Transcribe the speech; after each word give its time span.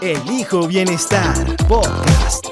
Elijo 0.00 0.66
Bienestar 0.66 1.56
Podcast. 1.68 2.46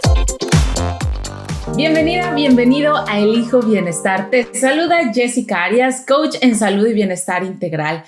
Bienvenida, 1.76 2.32
bienvenido 2.34 2.96
a 3.08 3.18
Elijo 3.18 3.60
Bienestar. 3.60 4.30
Te 4.30 4.54
saluda 4.54 5.12
Jessica 5.12 5.64
Arias, 5.64 6.04
coach 6.06 6.36
en 6.40 6.56
salud 6.56 6.86
y 6.86 6.92
bienestar 6.92 7.44
integral. 7.44 8.04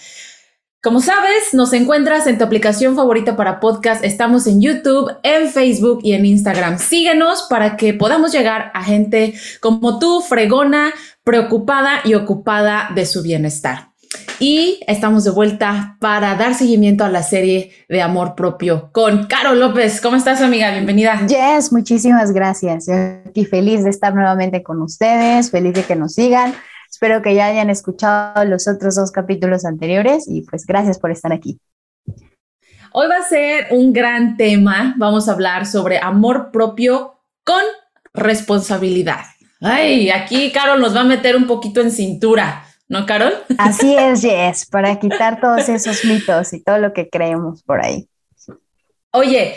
Como 0.83 1.01
sabes, 1.01 1.55
nos 1.55 1.73
encuentras 1.73 2.27
en 2.27 2.38
tu 2.38 2.45
aplicación 2.45 2.95
favorita 2.95 3.37
para 3.37 3.60
podcast. 3.60 4.05
Estamos 4.05 4.47
en 4.47 4.60
YouTube, 4.60 5.10
en 5.23 5.48
Facebook 5.48 6.01
y 6.02 6.12
en 6.12 6.27
Instagram. 6.27 6.79
Síguenos 6.79 7.46
para 7.48 7.77
que 7.77 7.95
podamos 7.95 8.32
llegar 8.32 8.71
a 8.74 8.85
gente 8.85 9.35
como 9.60 9.98
tú, 9.98 10.21
fregona, 10.21 10.93
preocupada 11.24 12.01
y 12.05 12.15
ocupada 12.15 12.91
de 12.95 13.07
su 13.07 13.23
bienestar. 13.23 13.93
Y 14.41 14.80
estamos 14.88 15.23
de 15.23 15.30
vuelta 15.30 15.97
para 16.01 16.35
dar 16.35 16.54
seguimiento 16.54 17.04
a 17.04 17.09
la 17.09 17.23
serie 17.23 17.73
de 17.88 18.02
amor 18.02 18.35
propio 18.35 18.91
con 18.93 19.26
Caro 19.26 19.54
López. 19.54 20.01
¿Cómo 20.01 20.16
estás, 20.16 20.41
amiga? 20.41 20.73
Bienvenida. 20.73 21.24
Yes, 21.29 21.73
muchísimas 21.73 22.32
gracias. 22.32 22.87
Yo 22.88 22.95
aquí 23.29 23.45
feliz 23.45 23.85
de 23.85 23.91
estar 23.91 24.13
nuevamente 24.13 24.65
con 24.65 24.82
ustedes, 24.82 25.52
feliz 25.52 25.74
de 25.74 25.85
que 25.85 25.95
nos 25.95 26.15
sigan. 26.15 26.52
Espero 26.91 27.23
que 27.23 27.35
ya 27.35 27.46
hayan 27.46 27.71
escuchado 27.71 28.45
los 28.45 28.66
otros 28.66 28.96
dos 28.96 29.13
capítulos 29.13 29.65
anteriores 29.65 30.26
y 30.29 30.43
pues 30.43 30.66
gracias 30.66 30.98
por 30.98 31.13
estar 31.13 31.32
aquí. 31.32 31.59
Hoy 32.93 33.09
va 33.09 33.19
a 33.19 33.29
ser 33.29 33.69
un 33.71 33.93
gran 33.93 34.37
tema. 34.37 34.95
Vamos 34.98 35.29
a 35.29 35.32
hablar 35.32 35.66
sobre 35.66 35.98
amor 35.98 36.51
propio 36.52 37.21
con 37.45 37.63
responsabilidad. 38.13 39.21
Ay, 39.60 40.10
aquí 40.10 40.51
Carol 40.52 40.80
nos 40.80 40.95
va 40.95 41.01
a 41.01 41.04
meter 41.04 41.37
un 41.37 41.46
poquito 41.46 41.80
en 41.80 41.91
cintura. 41.93 42.65
¿No, 42.95 43.06
Carol? 43.06 43.34
Así 43.59 43.96
es, 43.96 44.23
Jess, 44.23 44.66
para 44.66 45.00
quitar 45.00 45.40
todos 45.40 45.68
esos 45.68 46.04
mitos 46.04 46.52
y 46.52 46.62
todo 46.62 46.78
lo 46.78 46.92
que 46.92 47.09
creemos 47.10 47.64
por 47.64 47.84
ahí. 47.84 48.09
Oye, 49.10 49.56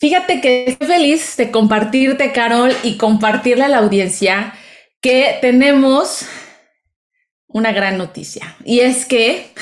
fíjate 0.00 0.40
que 0.40 0.64
estoy 0.66 0.88
feliz 0.88 1.36
de 1.36 1.52
compartirte, 1.52 2.32
Carol, 2.32 2.72
y 2.82 2.96
compartirle 2.96 3.62
a 3.62 3.68
la 3.68 3.78
audiencia 3.78 4.54
que 5.00 5.38
tenemos 5.40 6.26
una 7.46 7.70
gran 7.70 7.96
noticia. 7.96 8.56
Y 8.64 8.80
es 8.80 9.04
que 9.04 9.52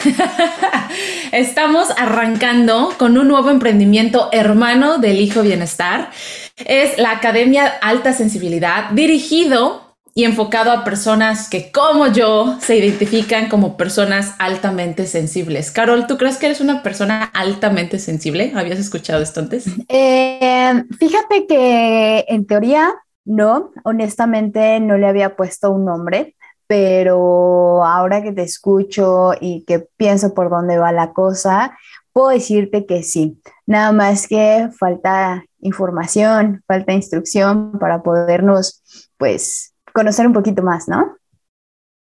estamos 1.32 1.90
arrancando 1.98 2.94
con 2.96 3.18
un 3.18 3.28
nuevo 3.28 3.50
emprendimiento 3.50 4.30
hermano 4.32 4.96
del 4.96 5.20
Hijo 5.20 5.42
Bienestar. 5.42 6.12
Es 6.56 6.96
la 6.96 7.10
Academia 7.10 7.66
Alta 7.82 8.14
Sensibilidad, 8.14 8.88
dirigido 8.92 9.89
y 10.14 10.24
enfocado 10.24 10.72
a 10.72 10.84
personas 10.84 11.48
que, 11.48 11.70
como 11.70 12.08
yo, 12.08 12.56
se 12.60 12.76
identifican 12.76 13.48
como 13.48 13.76
personas 13.76 14.34
altamente 14.38 15.06
sensibles. 15.06 15.70
Carol, 15.70 16.06
¿tú 16.06 16.18
crees 16.18 16.36
que 16.36 16.46
eres 16.46 16.60
una 16.60 16.82
persona 16.82 17.24
altamente 17.34 17.98
sensible? 17.98 18.52
¿Habías 18.54 18.78
escuchado 18.78 19.22
esto 19.22 19.40
antes? 19.40 19.66
Eh, 19.88 20.84
fíjate 20.98 21.46
que 21.46 22.24
en 22.28 22.46
teoría 22.46 22.92
no, 23.24 23.70
honestamente 23.84 24.80
no 24.80 24.98
le 24.98 25.06
había 25.06 25.36
puesto 25.36 25.70
un 25.70 25.84
nombre, 25.84 26.36
pero 26.66 27.84
ahora 27.84 28.22
que 28.22 28.32
te 28.32 28.42
escucho 28.42 29.32
y 29.40 29.64
que 29.64 29.86
pienso 29.96 30.34
por 30.34 30.50
dónde 30.50 30.78
va 30.78 30.92
la 30.92 31.12
cosa, 31.12 31.76
puedo 32.12 32.28
decirte 32.28 32.86
que 32.86 33.02
sí. 33.02 33.40
Nada 33.66 33.92
más 33.92 34.26
que 34.26 34.68
falta 34.78 35.44
información, 35.60 36.62
falta 36.66 36.92
instrucción 36.92 37.78
para 37.78 38.02
podernos, 38.02 38.82
pues, 39.16 39.69
conocer 39.92 40.26
un 40.26 40.32
poquito 40.32 40.62
más, 40.62 40.88
¿no? 40.88 41.16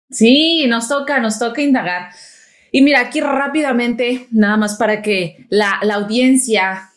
Sí, 0.10 0.66
nos 0.68 0.88
toca, 0.88 1.20
nos 1.20 1.40
toca 1.40 1.62
indagar. 1.62 2.10
Y 2.72 2.82
mira, 2.82 3.00
aquí 3.00 3.22
rápidamente, 3.22 4.28
nada 4.32 4.58
más 4.58 4.76
para 4.76 5.02
que 5.02 5.46
la, 5.50 5.80
audiencia 5.94 6.90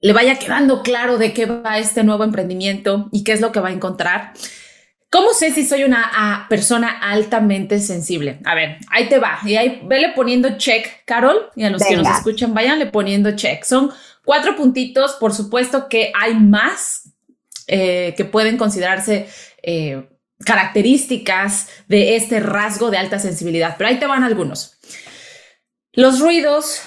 le 0.00 0.12
vaya 0.12 0.38
quedando 0.38 0.82
claro 0.82 1.18
de 1.18 1.32
qué 1.32 1.46
va 1.46 1.78
este 1.78 2.04
nuevo 2.04 2.24
emprendimiento 2.24 3.08
y 3.10 3.24
qué 3.24 3.32
es 3.32 3.40
lo 3.40 3.50
que 3.50 3.60
va 3.60 3.68
a 3.68 3.72
encontrar. 3.72 4.32
¿Cómo 5.10 5.32
sé 5.32 5.50
si 5.50 5.64
soy 5.64 5.84
una 5.84 6.46
persona 6.48 7.00
altamente 7.00 7.80
sensible? 7.80 8.40
A 8.44 8.54
ver, 8.54 8.76
ahí 8.90 9.08
te 9.08 9.18
va. 9.18 9.38
Y 9.44 9.56
ahí 9.56 9.80
vele 9.86 10.12
poniendo 10.14 10.56
check, 10.56 10.86
Carol, 11.04 11.50
y 11.56 11.64
a 11.64 11.70
los 11.70 11.82
que 11.82 11.96
nos 11.96 12.06
escuchan, 12.06 12.54
váyanle 12.54 12.86
poniendo 12.86 13.34
check. 13.34 13.64
Son 13.64 13.90
cuatro 14.24 14.54
puntitos, 14.54 15.14
por 15.14 15.32
supuesto 15.32 15.88
que 15.88 16.12
hay 16.14 16.34
más 16.34 17.14
eh, 17.66 18.14
que 18.16 18.24
pueden 18.24 18.56
considerarse 18.56 19.26
eh, 19.62 20.06
características 20.44 21.68
de 21.88 22.16
este 22.16 22.40
rasgo 22.40 22.90
de 22.90 22.98
alta 22.98 23.18
sensibilidad, 23.18 23.76
pero 23.76 23.88
ahí 23.88 23.98
te 23.98 24.06
van 24.06 24.24
algunos. 24.24 24.78
Los 25.92 26.20
ruidos, 26.20 26.80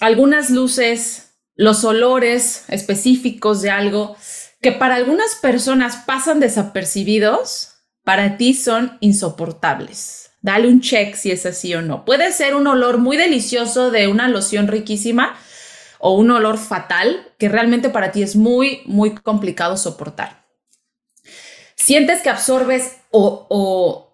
algunas 0.00 0.50
luces, 0.50 1.34
los 1.54 1.84
olores 1.84 2.64
específicos 2.68 3.62
de 3.62 3.70
algo 3.70 4.16
que 4.60 4.72
para 4.72 4.96
algunas 4.96 5.34
personas 5.36 5.96
pasan 6.06 6.40
desapercibidos, 6.40 7.74
para 8.04 8.36
ti 8.36 8.54
son 8.54 8.98
insoportables. 9.00 10.30
Dale 10.42 10.68
un 10.68 10.80
check 10.80 11.14
si 11.14 11.30
es 11.30 11.44
así 11.46 11.74
o 11.74 11.82
no. 11.82 12.04
Puede 12.04 12.32
ser 12.32 12.54
un 12.54 12.66
olor 12.66 12.98
muy 12.98 13.16
delicioso 13.16 13.90
de 13.90 14.08
una 14.08 14.28
loción 14.28 14.68
riquísima 14.68 15.38
o 15.98 16.14
un 16.14 16.30
olor 16.30 16.58
fatal 16.58 17.28
que 17.38 17.48
realmente 17.48 17.90
para 17.90 18.10
ti 18.10 18.22
es 18.22 18.36
muy, 18.36 18.82
muy 18.86 19.14
complicado 19.14 19.76
soportar 19.76 20.39
sientes 21.82 22.22
que 22.22 22.30
absorbes 22.30 22.96
o, 23.10 24.06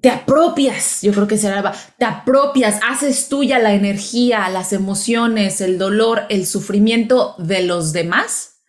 te 0.00 0.10
apropias, 0.10 1.02
yo 1.02 1.12
creo 1.12 1.26
que 1.26 1.38
será, 1.38 1.74
te 1.98 2.04
apropias, 2.04 2.78
haces 2.86 3.28
tuya 3.28 3.58
la 3.58 3.74
energía, 3.74 4.48
las 4.50 4.72
emociones, 4.72 5.60
el 5.60 5.78
dolor, 5.78 6.26
el 6.28 6.46
sufrimiento 6.46 7.34
de 7.38 7.62
los 7.62 7.92
demás, 7.92 8.62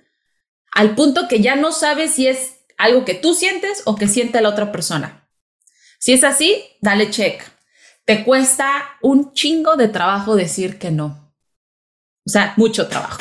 al 0.72 0.96
punto 0.96 1.28
que 1.28 1.42
ya 1.42 1.56
no 1.56 1.72
sabes 1.72 2.14
si 2.14 2.28
es 2.28 2.56
algo 2.78 3.06
que 3.06 3.14
tú 3.14 3.34
sientes 3.34 3.84
o 3.86 3.96
que 3.96 4.08
siente 4.08 4.42
la 4.42 4.50
otra 4.50 4.72
persona. 4.72 5.30
Si 6.00 6.14
es 6.14 6.24
así, 6.24 6.64
dale 6.82 7.10
check. 7.10 7.44
Te 8.06 8.24
cuesta 8.24 8.98
un 9.02 9.34
chingo 9.34 9.76
de 9.76 9.90
trabajo 9.90 10.36
decir 10.36 10.80
que 10.80 10.92
no. 10.92 11.34
O 12.26 12.30
sea, 12.30 12.54
mucho 12.58 12.88
trabajo. 12.88 13.20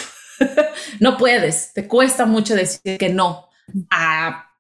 No 1.00 1.16
puedes, 1.16 1.72
te 1.72 1.86
cuesta 1.88 2.26
mucho 2.26 2.54
decir 2.54 2.98
que 2.98 3.08
no 3.08 3.48
a 3.90 4.52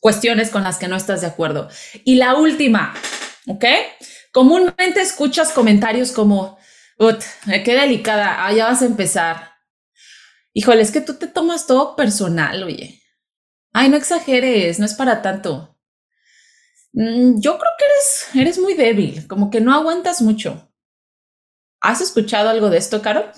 cuestiones 0.00 0.50
con 0.50 0.62
las 0.62 0.78
que 0.78 0.88
no 0.88 0.96
estás 0.96 1.20
de 1.20 1.26
acuerdo. 1.26 1.68
Y 2.04 2.16
la 2.16 2.34
última, 2.34 2.94
¿ok? 3.46 3.64
Comúnmente 4.32 5.00
escuchas 5.00 5.52
comentarios 5.52 6.12
como, 6.12 6.58
qué 6.98 7.74
delicada, 7.74 8.46
ah, 8.46 8.52
ya 8.52 8.66
vas 8.66 8.82
a 8.82 8.86
empezar. 8.86 9.52
Híjole, 10.52 10.82
es 10.82 10.90
que 10.90 11.00
tú 11.00 11.14
te 11.14 11.26
tomas 11.26 11.66
todo 11.66 11.96
personal, 11.96 12.62
oye. 12.62 13.02
Ay, 13.72 13.88
no 13.90 13.96
exageres, 13.96 14.78
no 14.78 14.86
es 14.86 14.94
para 14.94 15.20
tanto. 15.22 15.76
Mm, 16.92 17.40
yo 17.40 17.58
creo 17.58 17.72
que 17.78 17.84
eres, 17.84 18.28
eres 18.34 18.58
muy 18.58 18.74
débil, 18.74 19.26
como 19.26 19.50
que 19.50 19.60
no 19.60 19.74
aguantas 19.74 20.22
mucho. 20.22 20.72
¿Has 21.80 22.00
escuchado 22.00 22.48
algo 22.48 22.70
de 22.70 22.78
esto, 22.78 23.02
Caro? 23.02 23.30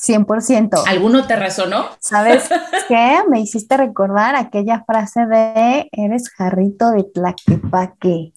100%. 0.00 0.84
¿Alguno 0.86 1.26
te 1.26 1.36
resonó? 1.36 1.86
¿Sabes 2.00 2.48
qué? 2.88 3.18
Me 3.28 3.40
hiciste 3.40 3.76
recordar 3.76 4.36
aquella 4.36 4.84
frase 4.86 5.26
de 5.26 5.88
eres 5.92 6.30
jarrito 6.30 6.90
de 6.90 7.04
tlaquepaque. 7.04 8.32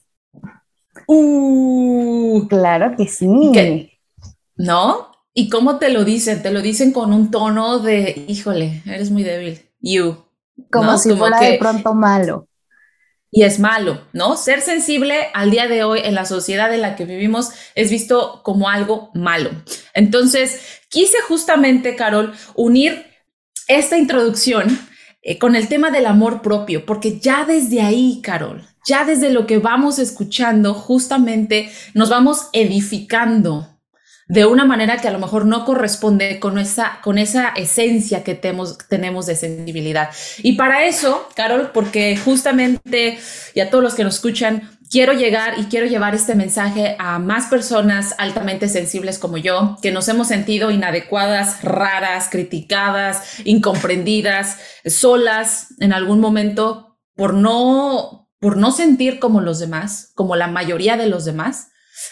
Uh, 1.08 2.48
claro 2.48 2.96
que 2.98 3.08
sí. 3.08 3.92
¿No? 4.56 5.12
¿Y 5.34 5.50
cómo 5.50 5.78
te 5.78 5.90
lo 5.90 6.04
dicen? 6.04 6.42
Te 6.42 6.52
lo 6.52 6.62
dicen 6.62 6.92
con 6.92 7.14
un 7.14 7.32
tono 7.32 7.80
de, 7.80 8.26
híjole, 8.28 8.82
eres 8.86 9.12
muy 9.12 9.24
débil. 9.24 9.62
You. 9.80 10.18
Como 10.72 10.98
si 10.98 11.16
fuera 11.16 11.40
de 11.40 11.58
pronto 11.58 11.94
malo 11.94 12.48
y 13.32 13.44
es 13.44 13.60
malo, 13.60 14.02
¿no? 14.12 14.36
Ser 14.36 14.62
sensible 14.62 15.30
al 15.34 15.52
día 15.52 15.68
de 15.68 15.86
hoy 15.86 16.02
en 16.04 16.16
la 16.16 16.26
sociedad 16.26 16.74
en 16.74 16.82
la 16.82 16.98
que 16.98 17.06
vivimos 17.06 17.52
es 17.76 17.90
visto 17.90 18.42
como 18.44 18.70
algo 18.70 19.10
malo. 19.14 19.52
Entonces, 19.94 20.62
quise 20.90 21.22
justamente, 21.28 21.96
Carol, 21.96 22.34
unir 22.56 23.06
esta 23.68 23.98
introducción 23.98 24.78
eh, 25.22 25.38
con 25.38 25.56
el 25.56 25.68
tema 25.68 25.92
del 25.92 26.06
amor 26.06 26.42
propio, 26.42 26.86
porque 26.86 27.20
ya 27.20 27.46
desde 27.46 27.82
ahí, 27.82 28.22
Carol, 28.24 28.68
ya 28.86 29.06
desde 29.06 29.32
lo 29.32 29.46
que 29.46 29.60
vamos 29.60 30.00
escuchando, 30.00 30.74
justamente 30.74 31.72
nos 31.94 32.10
vamos 32.10 32.48
edificando 32.54 33.68
de 34.28 34.46
una 34.46 34.64
manera 34.64 34.98
que 34.98 35.10
a 35.10 35.12
lo 35.12 35.20
mejor 35.20 35.46
no 35.46 35.66
corresponde 35.66 36.40
con 36.40 36.58
esa, 36.58 37.00
con 37.04 37.18
esa 37.18 37.50
esencia 37.50 38.24
que 38.24 38.34
tenemos, 38.34 38.78
tenemos 38.88 39.26
de 39.26 39.36
sensibilidad. 39.36 40.10
Y 40.42 40.54
para 40.54 40.86
eso, 40.86 41.28
Carol, 41.36 41.72
porque 41.74 42.16
justamente, 42.16 43.20
y 43.54 43.60
a 43.60 43.70
todos 43.70 43.84
los 43.84 43.94
que 43.94 44.06
nos 44.06 44.16
escuchan, 44.16 44.70
quiero 44.92 45.14
llegar 45.14 45.58
y 45.58 45.64
quiero 45.66 45.88
llevar 45.88 46.14
este 46.14 46.36
mensaje 46.36 46.98
a 47.00 47.18
más 47.18 47.48
personas 47.48 48.14
altamente 48.18 48.68
sensibles 48.68 49.18
como 49.18 49.38
yo, 49.38 49.78
que 49.82 49.92
nos 49.92 50.08
hemos 50.10 50.28
sentido 50.28 50.70
inadecuadas, 50.70 51.64
raras, 51.64 52.28
criticadas, 52.30 53.40
incomprendidas, 53.46 54.60
solas 54.86 55.74
en 55.80 55.94
algún 55.94 56.20
momento 56.20 57.00
por 57.16 57.34
no, 57.34 58.30
por 58.40 58.58
no 58.58 58.72
sentir 58.72 59.20
como 59.20 59.40
los 59.40 59.60
demás, 59.60 60.12
como 60.14 60.36
la 60.36 60.48
mayoría 60.48 60.98
de 60.98 61.08
los 61.08 61.24
demás, 61.24 61.70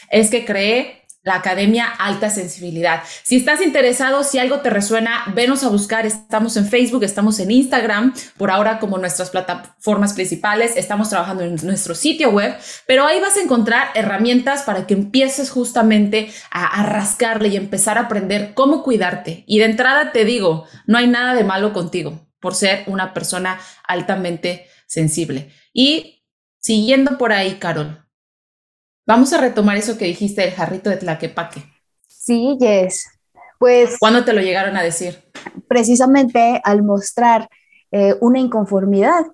es 0.10 0.30
que 0.30 0.46
creé 0.46 0.99
la 1.22 1.36
Academia 1.36 1.86
Alta 1.86 2.30
Sensibilidad. 2.30 3.04
Si 3.24 3.36
estás 3.36 3.62
interesado, 3.62 4.24
si 4.24 4.40
algo 4.40 4.62
te 4.62 4.70
resuena, 4.70 5.26
venos 5.36 5.64
a 5.64 5.70
buscar. 5.70 6.06
Estamos 6.06 6.56
en 6.56 6.68
Facebook, 6.68 7.04
estamos 7.04 7.40
en 7.40 7.52
Instagram, 7.52 8.14
por 8.38 8.52
ahora 8.52 8.80
como 8.80 8.98
nuestras 8.98 9.30
plataformas 9.30 10.14
principales. 10.14 10.78
Estamos 10.78 11.10
trabajando 11.10 11.44
en 11.44 11.58
nuestro 11.64 11.94
sitio 11.94 12.32
web, 12.32 12.56
pero 12.88 13.06
ahí 13.06 13.20
vas 13.20 13.36
a 13.38 13.42
encontrar 13.42 13.90
herramientas 13.96 14.64
para 14.64 14.88
que 14.88 14.94
empieces 14.94 15.50
justamente 15.50 16.32
a, 16.52 16.66
a 16.66 16.84
rascarle 16.84 17.50
y 17.50 17.58
empezar 17.58 17.98
a 17.98 18.02
aprender 18.02 18.54
cómo 18.54 18.84
cuidarte. 18.84 19.44
Y 19.46 19.60
de 19.60 19.66
entrada 19.66 20.12
te 20.12 20.24
digo, 20.24 20.66
no 20.86 20.98
hay 20.98 21.08
nada 21.08 21.34
de 21.34 21.44
malo 21.44 21.74
contigo 21.74 22.28
por 22.40 22.56
ser 22.56 22.84
una 22.88 23.14
persona 23.14 23.60
altamente 23.86 24.68
sensible. 24.88 25.52
Y 25.74 26.24
siguiendo 26.60 27.18
por 27.18 27.34
ahí, 27.34 27.56
Carol, 27.56 28.09
Vamos 29.10 29.34
a 29.34 29.42
retomar 29.42 29.76
eso 29.76 29.98
que 29.98 30.06
dijiste 30.06 30.42
del 30.42 30.52
jarrito 30.52 30.92
de 30.92 30.98
Tlaquepaque. 30.98 31.64
Sí, 32.08 32.56
Yes. 32.60 33.10
Pues. 33.58 33.98
¿Cuándo 33.98 34.24
te 34.24 34.34
lo 34.34 34.42
llegaron 34.42 34.78
a 34.78 34.84
decir? 34.84 35.18
Precisamente 35.68 36.62
al 36.64 36.84
mostrar 36.84 37.50
eh, 37.90 38.14
una 38.22 38.38
inconformidad. 38.38 39.26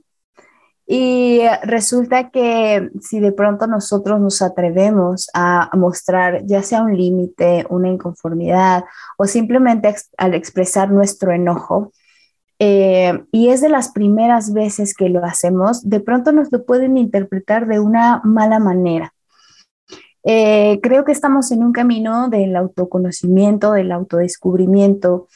Y 0.88 1.42
resulta 1.64 2.30
que 2.30 2.90
si 3.02 3.20
de 3.20 3.34
pronto 3.34 3.68
nosotros 3.68 4.22
nos 4.22 4.42
atrevemos 4.42 5.30
a 5.34 5.70
mostrar 5.74 6.46
ya 6.46 6.64
sea 6.64 6.82
un 6.82 6.96
límite, 6.96 7.66
una 7.70 7.90
inconformidad 7.90 8.86
o 9.18 9.26
simplemente 9.26 9.94
al 10.16 10.36
expresar 10.36 10.90
nuestro 10.90 11.34
enojo, 11.34 11.92
eh, 12.60 13.26
y 13.34 13.50
es 13.50 13.60
de 13.60 13.68
las 13.68 13.90
primeras 13.90 14.54
veces 14.54 14.96
que 14.96 15.10
lo 15.10 15.26
hacemos, 15.26 15.90
de 15.90 16.00
pronto 16.00 16.32
nos 16.32 16.50
lo 16.54 16.66
pueden 16.66 16.98
interpretar 16.98 17.68
de 17.68 17.82
una 17.82 18.22
mala 18.24 18.60
manera. 18.60 19.12
Eh, 20.28 20.80
creo 20.82 21.06
que 21.06 21.12
estamos 21.12 21.52
en 21.52 21.64
un 21.64 21.72
camino 21.72 22.30
del 22.30 22.56
autoconocimiento, 22.56 23.74
del 23.74 23.92
autodescubrimiento. 23.92 25.28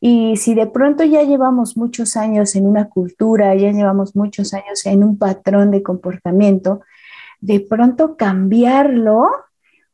Y 0.00 0.36
si 0.36 0.54
de 0.54 0.66
pronto 0.66 1.04
ya 1.04 1.22
llevamos 1.22 1.76
muchos 1.76 2.16
años 2.16 2.56
en 2.56 2.66
una 2.66 2.88
cultura, 2.88 3.54
ya 3.54 3.72
llevamos 3.72 4.16
muchos 4.16 4.54
años 4.54 4.86
en 4.86 5.04
un 5.04 5.18
patrón 5.18 5.70
de 5.70 5.82
comportamiento, 5.82 6.80
de 7.40 7.60
pronto 7.60 8.16
cambiarlo, 8.16 9.28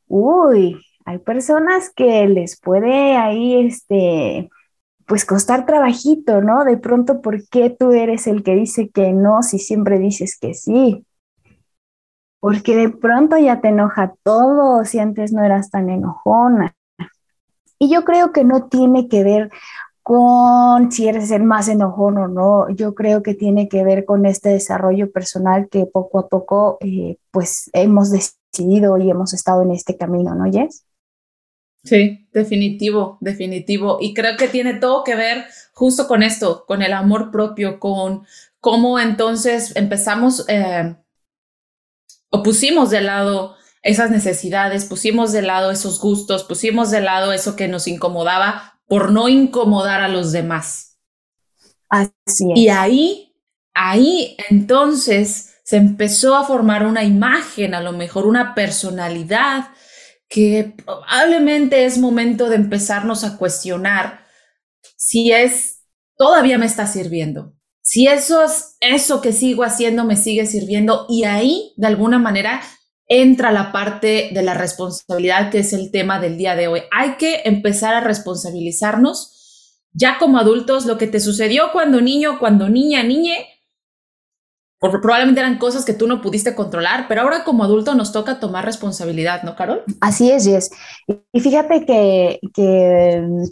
uy, 0.06 0.80
hay 1.04 1.18
personas 1.18 1.90
que 1.94 2.26
les 2.28 2.60
puede 2.60 3.16
ahí, 3.16 3.66
este, 3.66 4.50
pues 5.06 5.24
costar 5.24 5.66
trabajito, 5.66 6.42
¿no? 6.42 6.64
De 6.64 6.76
pronto, 6.78 7.20
¿por 7.20 7.46
qué 7.48 7.70
tú 7.70 7.92
eres 7.92 8.26
el 8.26 8.42
que 8.42 8.54
dice 8.54 8.88
que 8.90 9.12
no 9.12 9.42
si 9.42 9.58
siempre 9.58 9.98
dices 9.98 10.38
que 10.40 10.54
sí? 10.54 11.04
Porque 12.44 12.76
de 12.76 12.90
pronto 12.90 13.38
ya 13.38 13.62
te 13.62 13.68
enoja 13.68 14.16
todo 14.22 14.84
si 14.84 14.98
antes 14.98 15.32
no 15.32 15.42
eras 15.42 15.70
tan 15.70 15.88
enojona. 15.88 16.76
Y 17.78 17.90
yo 17.90 18.04
creo 18.04 18.34
que 18.34 18.44
no 18.44 18.68
tiene 18.68 19.08
que 19.08 19.24
ver 19.24 19.50
con 20.02 20.92
si 20.92 21.08
eres 21.08 21.30
el 21.30 21.44
más 21.44 21.68
enojón 21.68 22.18
o 22.18 22.28
no, 22.28 22.68
yo 22.68 22.94
creo 22.94 23.22
que 23.22 23.32
tiene 23.32 23.66
que 23.70 23.82
ver 23.82 24.04
con 24.04 24.26
este 24.26 24.50
desarrollo 24.50 25.10
personal 25.10 25.70
que 25.70 25.86
poco 25.86 26.18
a 26.18 26.28
poco 26.28 26.76
eh, 26.82 27.16
pues 27.30 27.70
hemos 27.72 28.10
decidido 28.10 28.98
y 28.98 29.08
hemos 29.08 29.32
estado 29.32 29.62
en 29.62 29.70
este 29.70 29.96
camino, 29.96 30.34
¿no, 30.34 30.44
Jess? 30.52 30.84
Sí, 31.82 32.28
definitivo, 32.30 33.16
definitivo. 33.22 33.96
Y 34.02 34.12
creo 34.12 34.36
que 34.36 34.48
tiene 34.48 34.74
todo 34.74 35.02
que 35.02 35.14
ver 35.14 35.46
justo 35.72 36.06
con 36.06 36.22
esto, 36.22 36.66
con 36.66 36.82
el 36.82 36.92
amor 36.92 37.30
propio, 37.30 37.80
con 37.80 38.26
cómo 38.60 38.98
entonces 38.98 39.74
empezamos... 39.76 40.46
Eh, 40.50 40.94
o 42.34 42.42
pusimos 42.42 42.90
de 42.90 43.00
lado 43.00 43.54
esas 43.84 44.10
necesidades, 44.10 44.86
pusimos 44.86 45.30
de 45.30 45.42
lado 45.42 45.70
esos 45.70 46.00
gustos, 46.00 46.42
pusimos 46.42 46.90
de 46.90 47.00
lado 47.00 47.32
eso 47.32 47.54
que 47.54 47.68
nos 47.68 47.86
incomodaba 47.86 48.80
por 48.88 49.12
no 49.12 49.28
incomodar 49.28 50.02
a 50.02 50.08
los 50.08 50.32
demás. 50.32 50.98
Así 51.88 52.44
Y 52.56 52.70
ahí, 52.70 53.36
ahí 53.72 54.36
entonces 54.48 55.54
se 55.64 55.76
empezó 55.76 56.34
a 56.34 56.44
formar 56.44 56.84
una 56.84 57.04
imagen, 57.04 57.72
a 57.72 57.80
lo 57.80 57.92
mejor 57.92 58.26
una 58.26 58.52
personalidad 58.56 59.68
que 60.28 60.74
probablemente 60.84 61.84
es 61.84 61.98
momento 61.98 62.48
de 62.48 62.56
empezarnos 62.56 63.22
a 63.22 63.36
cuestionar 63.36 64.26
si 64.96 65.30
es, 65.30 65.84
todavía 66.16 66.58
me 66.58 66.66
está 66.66 66.88
sirviendo, 66.88 67.54
si 67.94 68.08
eso 68.08 68.42
es 68.42 68.76
eso 68.80 69.20
que 69.20 69.32
sigo 69.32 69.62
haciendo 69.62 70.02
me 70.02 70.16
sigue 70.16 70.46
sirviendo 70.46 71.06
y 71.08 71.22
ahí 71.22 71.72
de 71.76 71.86
alguna 71.86 72.18
manera 72.18 72.60
entra 73.06 73.52
la 73.52 73.70
parte 73.70 74.30
de 74.34 74.42
la 74.42 74.52
responsabilidad 74.52 75.52
que 75.52 75.60
es 75.60 75.72
el 75.72 75.92
tema 75.92 76.18
del 76.18 76.36
día 76.36 76.56
de 76.56 76.66
hoy. 76.66 76.82
Hay 76.90 77.12
que 77.18 77.42
empezar 77.44 77.94
a 77.94 78.00
responsabilizarnos 78.00 79.78
ya 79.92 80.18
como 80.18 80.38
adultos 80.38 80.86
lo 80.86 80.98
que 80.98 81.06
te 81.06 81.20
sucedió 81.20 81.70
cuando 81.70 82.00
niño, 82.00 82.40
cuando 82.40 82.68
niña, 82.68 83.04
niñe, 83.04 83.46
probablemente 84.90 85.40
eran 85.40 85.58
cosas 85.58 85.84
que 85.84 85.94
tú 85.94 86.06
no 86.06 86.20
pudiste 86.20 86.54
controlar, 86.54 87.06
pero 87.08 87.22
ahora 87.22 87.44
como 87.44 87.64
adulto 87.64 87.94
nos 87.94 88.12
toca 88.12 88.40
tomar 88.40 88.64
responsabilidad, 88.64 89.42
¿no, 89.42 89.56
Carol? 89.56 89.82
Así 90.00 90.30
es, 90.30 90.44
Jess. 90.44 90.70
Y 91.32 91.40
fíjate 91.40 91.86
que, 91.86 92.40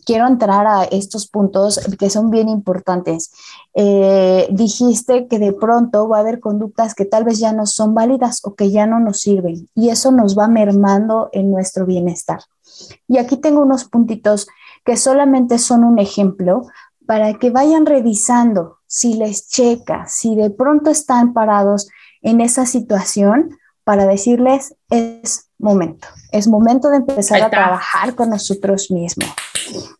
quiero 0.04 0.26
entrar 0.26 0.66
a 0.66 0.84
estos 0.84 1.28
puntos 1.28 1.80
que 1.98 2.10
son 2.10 2.30
bien 2.30 2.48
importantes. 2.48 3.32
Eh, 3.74 4.48
dijiste 4.50 5.26
que 5.28 5.38
de 5.38 5.52
pronto 5.52 6.08
va 6.08 6.18
a 6.18 6.20
haber 6.20 6.40
conductas 6.40 6.94
que 6.94 7.04
tal 7.04 7.24
vez 7.24 7.38
ya 7.38 7.52
no 7.52 7.66
son 7.66 7.94
válidas 7.94 8.40
o 8.44 8.54
que 8.54 8.70
ya 8.70 8.86
no 8.86 9.00
nos 9.00 9.20
sirven 9.20 9.68
y 9.74 9.88
eso 9.88 10.12
nos 10.12 10.38
va 10.38 10.48
mermando 10.48 11.30
en 11.32 11.50
nuestro 11.50 11.86
bienestar. 11.86 12.40
Y 13.08 13.18
aquí 13.18 13.36
tengo 13.36 13.62
unos 13.62 13.84
puntitos 13.84 14.46
que 14.84 14.96
solamente 14.96 15.58
son 15.58 15.84
un 15.84 15.98
ejemplo 15.98 16.66
para 17.06 17.34
que 17.34 17.50
vayan 17.50 17.86
revisando 17.86 18.78
si 18.92 19.14
les 19.14 19.48
checa, 19.48 20.06
si 20.06 20.36
de 20.36 20.50
pronto 20.50 20.90
están 20.90 21.32
parados 21.32 21.88
en 22.20 22.42
esa 22.42 22.66
situación, 22.66 23.56
para 23.84 24.04
decirles, 24.04 24.76
es 24.90 25.48
momento, 25.58 26.08
es 26.30 26.46
momento 26.46 26.90
de 26.90 26.98
empezar 26.98 27.40
a 27.40 27.48
trabajar 27.48 28.14
con 28.14 28.28
nosotros 28.28 28.90
mismos. 28.90 29.30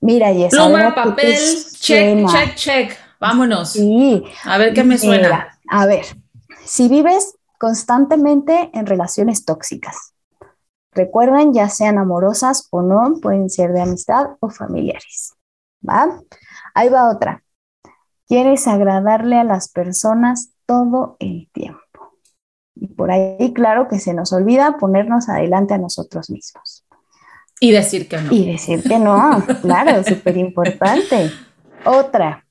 Mira, 0.02 0.30
Jess. 0.34 0.50
Pluma, 0.50 0.94
papel, 0.94 1.38
check, 1.80 2.28
check, 2.28 2.54
check. 2.54 2.96
Vámonos. 3.18 3.70
Sí. 3.72 4.24
A 4.44 4.58
ver 4.58 4.74
qué 4.74 4.84
me 4.84 4.98
suena. 4.98 5.58
a 5.70 5.86
ver, 5.86 6.04
si 6.66 6.88
vives 6.88 7.34
constantemente 7.58 8.70
en 8.74 8.84
relaciones 8.84 9.46
tóxicas, 9.46 10.12
recuerden, 10.90 11.54
ya 11.54 11.70
sean 11.70 11.96
amorosas 11.96 12.68
o 12.70 12.82
no, 12.82 13.14
pueden 13.22 13.48
ser 13.48 13.72
de 13.72 13.80
amistad 13.80 14.32
o 14.40 14.50
familiares. 14.50 15.32
¿Va? 15.82 16.20
Ahí 16.74 16.90
va 16.90 17.08
otra. 17.08 17.42
Quieres 18.32 18.66
agradarle 18.66 19.36
a 19.36 19.44
las 19.44 19.68
personas 19.68 20.54
todo 20.64 21.18
el 21.18 21.50
tiempo. 21.52 22.16
Y 22.74 22.86
por 22.86 23.10
ahí, 23.10 23.52
claro 23.52 23.88
que 23.88 23.98
se 23.98 24.14
nos 24.14 24.32
olvida 24.32 24.78
ponernos 24.78 25.28
adelante 25.28 25.74
a 25.74 25.78
nosotros 25.78 26.30
mismos. 26.30 26.86
Y 27.60 27.72
decir 27.72 28.08
que 28.08 28.16
no. 28.16 28.32
Y 28.32 28.50
decir 28.50 28.82
que 28.84 28.98
no, 28.98 29.44
claro, 29.60 30.02
súper 30.02 30.38
importante. 30.38 31.30
Otra, 31.84 32.46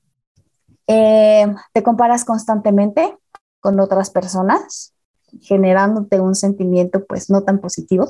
eh, 0.86 1.52
te 1.72 1.82
comparas 1.82 2.24
constantemente 2.24 3.18
con 3.58 3.80
otras 3.80 4.10
personas, 4.10 4.94
generándote 5.40 6.20
un 6.20 6.36
sentimiento 6.36 7.04
pues 7.06 7.28
no 7.28 7.42
tan 7.42 7.58
positivo. 7.58 8.06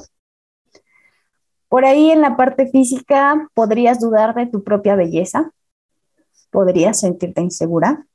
Por 1.70 1.86
ahí 1.86 2.10
en 2.10 2.20
la 2.20 2.36
parte 2.36 2.66
física 2.66 3.48
podrías 3.54 3.98
dudar 3.98 4.34
de 4.34 4.44
tu 4.44 4.62
propia 4.62 4.94
belleza, 4.94 5.52
podrías 6.52 7.00
sentirte 7.00 7.40
insegura. 7.40 8.06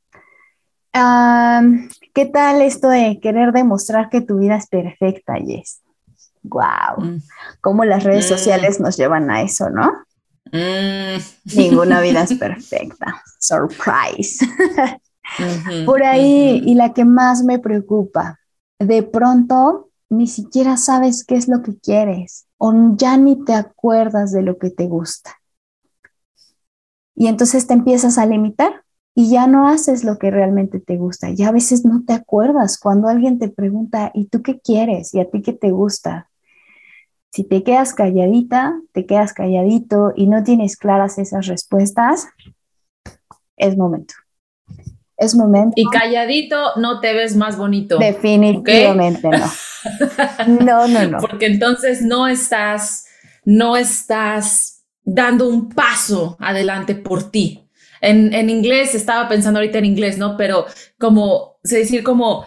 ¿Qué 2.14 2.26
tal 2.26 2.62
esto 2.62 2.88
de 2.90 3.20
querer 3.20 3.52
demostrar 3.52 4.10
que 4.10 4.22
tu 4.22 4.40
vida 4.40 4.56
es 4.56 4.68
perfecta, 4.68 5.36
Jess? 5.36 5.82
¡Wow! 6.44 7.04
Mm. 7.04 7.22
Cómo 7.62 7.84
las 7.84 8.04
redes 8.04 8.26
mm. 8.26 8.30
sociales 8.30 8.80
nos 8.80 8.96
llevan 8.96 9.30
a 9.30 9.42
eso, 9.42 9.70
¿no? 9.70 9.92
Mm. 10.52 11.20
Ninguna 11.56 12.00
vida 12.00 12.24
es 12.24 12.34
perfecta. 12.40 13.22
Surprise. 13.40 14.46
Por 15.86 16.04
ahí, 16.04 16.64
y 16.66 16.76
la 16.76 16.94
que 16.94 17.04
más 17.04 17.44
me 17.44 17.60
preocupa, 17.60 18.40
de 18.80 19.04
pronto 19.04 19.90
ni 20.10 20.28
siquiera 20.28 20.78
sabes 20.78 21.26
qué 21.26 21.36
es 21.36 21.50
lo 21.50 21.62
que 21.62 21.78
quieres 21.78 22.46
o 22.58 22.74
ya 22.96 23.18
ni 23.18 23.44
te 23.44 23.54
acuerdas 23.54 24.32
de 24.32 24.42
lo 24.42 24.58
que 24.58 24.70
te 24.70 24.88
gusta. 24.88 25.32
Y 27.18 27.28
entonces 27.28 27.68
te 27.68 27.74
empiezas 27.74 28.18
a 28.18 28.26
limitar 28.26 28.84
y 29.14 29.30
ya 29.30 29.48
no 29.48 29.68
haces 29.68 30.06
lo 30.06 30.18
que 30.18 30.32
realmente 30.32 30.80
te 30.80 30.96
gusta. 30.96 31.32
Ya 31.32 31.50
a 31.50 31.52
veces 31.52 31.84
no 31.84 32.04
te 32.06 32.14
acuerdas 32.14 32.80
cuando 32.80 33.10
alguien 33.10 33.40
te 33.40 33.50
pregunta, 33.50 34.12
¿y 34.14 34.28
tú 34.28 34.42
qué 34.42 34.60
quieres? 34.60 35.14
¿Y 35.14 35.20
a 35.20 35.30
ti 35.30 35.42
qué 35.42 35.52
te 35.52 35.72
gusta? 35.72 36.30
Si 37.32 37.44
te 37.44 37.64
quedas 37.64 37.94
calladita, 37.94 38.80
te 38.94 39.06
quedas 39.06 39.34
calladito 39.34 40.14
y 40.16 40.28
no 40.28 40.44
tienes 40.44 40.78
claras 40.78 41.18
esas 41.18 41.48
respuestas, 41.48 42.28
es 43.58 43.76
momento 43.76 44.14
es 45.18 45.36
momento. 45.36 45.74
Y 45.76 45.86
calladito 45.90 46.76
no 46.76 47.00
te 47.00 47.14
ves 47.14 47.36
más 47.36 47.58
bonito. 47.58 47.98
Definitivamente 47.98 49.28
no. 49.30 49.52
No, 50.66 50.88
no, 50.88 51.08
no. 51.08 51.20
Porque 51.20 51.46
entonces 51.46 52.02
no 52.02 52.28
estás, 52.28 53.06
no 53.46 53.78
estás 53.78 54.77
dando 55.08 55.48
un 55.48 55.70
paso 55.70 56.36
adelante 56.40 56.94
por 56.94 57.32
ti. 57.32 57.70
En, 58.02 58.34
en 58.34 58.50
inglés, 58.50 58.94
estaba 58.94 59.28
pensando 59.30 59.60
ahorita 59.60 59.78
en 59.80 59.86
inglés, 59.86 60.18
¿no? 60.18 60.36
Pero 60.36 60.66
como, 61.00 61.60
se 61.64 61.80
decir 61.80 62.04
como 62.04 62.46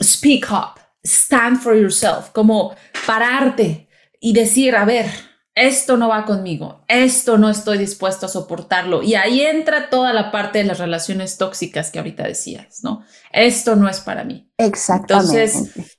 speak 0.00 0.46
up, 0.52 0.80
stand 1.02 1.58
for 1.58 1.74
yourself, 1.74 2.30
como 2.32 2.76
pararte 3.06 3.88
y 4.20 4.34
decir, 4.34 4.76
a 4.76 4.84
ver, 4.84 5.06
esto 5.54 5.96
no 5.96 6.08
va 6.08 6.26
conmigo, 6.26 6.84
esto 6.86 7.38
no 7.38 7.48
estoy 7.48 7.78
dispuesto 7.78 8.26
a 8.26 8.28
soportarlo. 8.28 9.02
Y 9.02 9.14
ahí 9.14 9.40
entra 9.40 9.88
toda 9.88 10.12
la 10.12 10.30
parte 10.30 10.58
de 10.58 10.64
las 10.64 10.78
relaciones 10.78 11.38
tóxicas 11.38 11.90
que 11.90 11.98
ahorita 11.98 12.24
decías, 12.24 12.84
¿no? 12.84 13.04
Esto 13.32 13.74
no 13.74 13.88
es 13.88 14.00
para 14.00 14.22
mí. 14.22 14.52
Exactamente. 14.58 15.44
Entonces, 15.44 15.96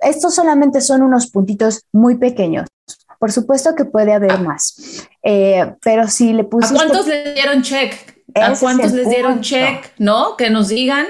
estos 0.00 0.34
solamente 0.34 0.80
son 0.80 1.02
unos 1.02 1.30
puntitos 1.30 1.84
muy 1.92 2.16
pequeños. 2.18 2.66
Por 3.18 3.32
supuesto 3.32 3.74
que 3.74 3.84
puede 3.84 4.12
haber 4.12 4.32
ah. 4.32 4.38
más, 4.38 5.08
eh, 5.22 5.74
pero 5.82 6.08
si 6.08 6.32
le 6.32 6.44
pusiste... 6.44 6.76
¿A 6.76 6.78
cuántos 6.78 7.06
le 7.06 7.34
dieron 7.34 7.62
check? 7.62 7.94
¿A 8.34 8.54
cuántos 8.54 8.92
les 8.92 9.08
dieron 9.08 9.40
check? 9.40 9.92
¿No? 9.98 10.36
Que 10.36 10.50
nos 10.50 10.68
digan 10.68 11.06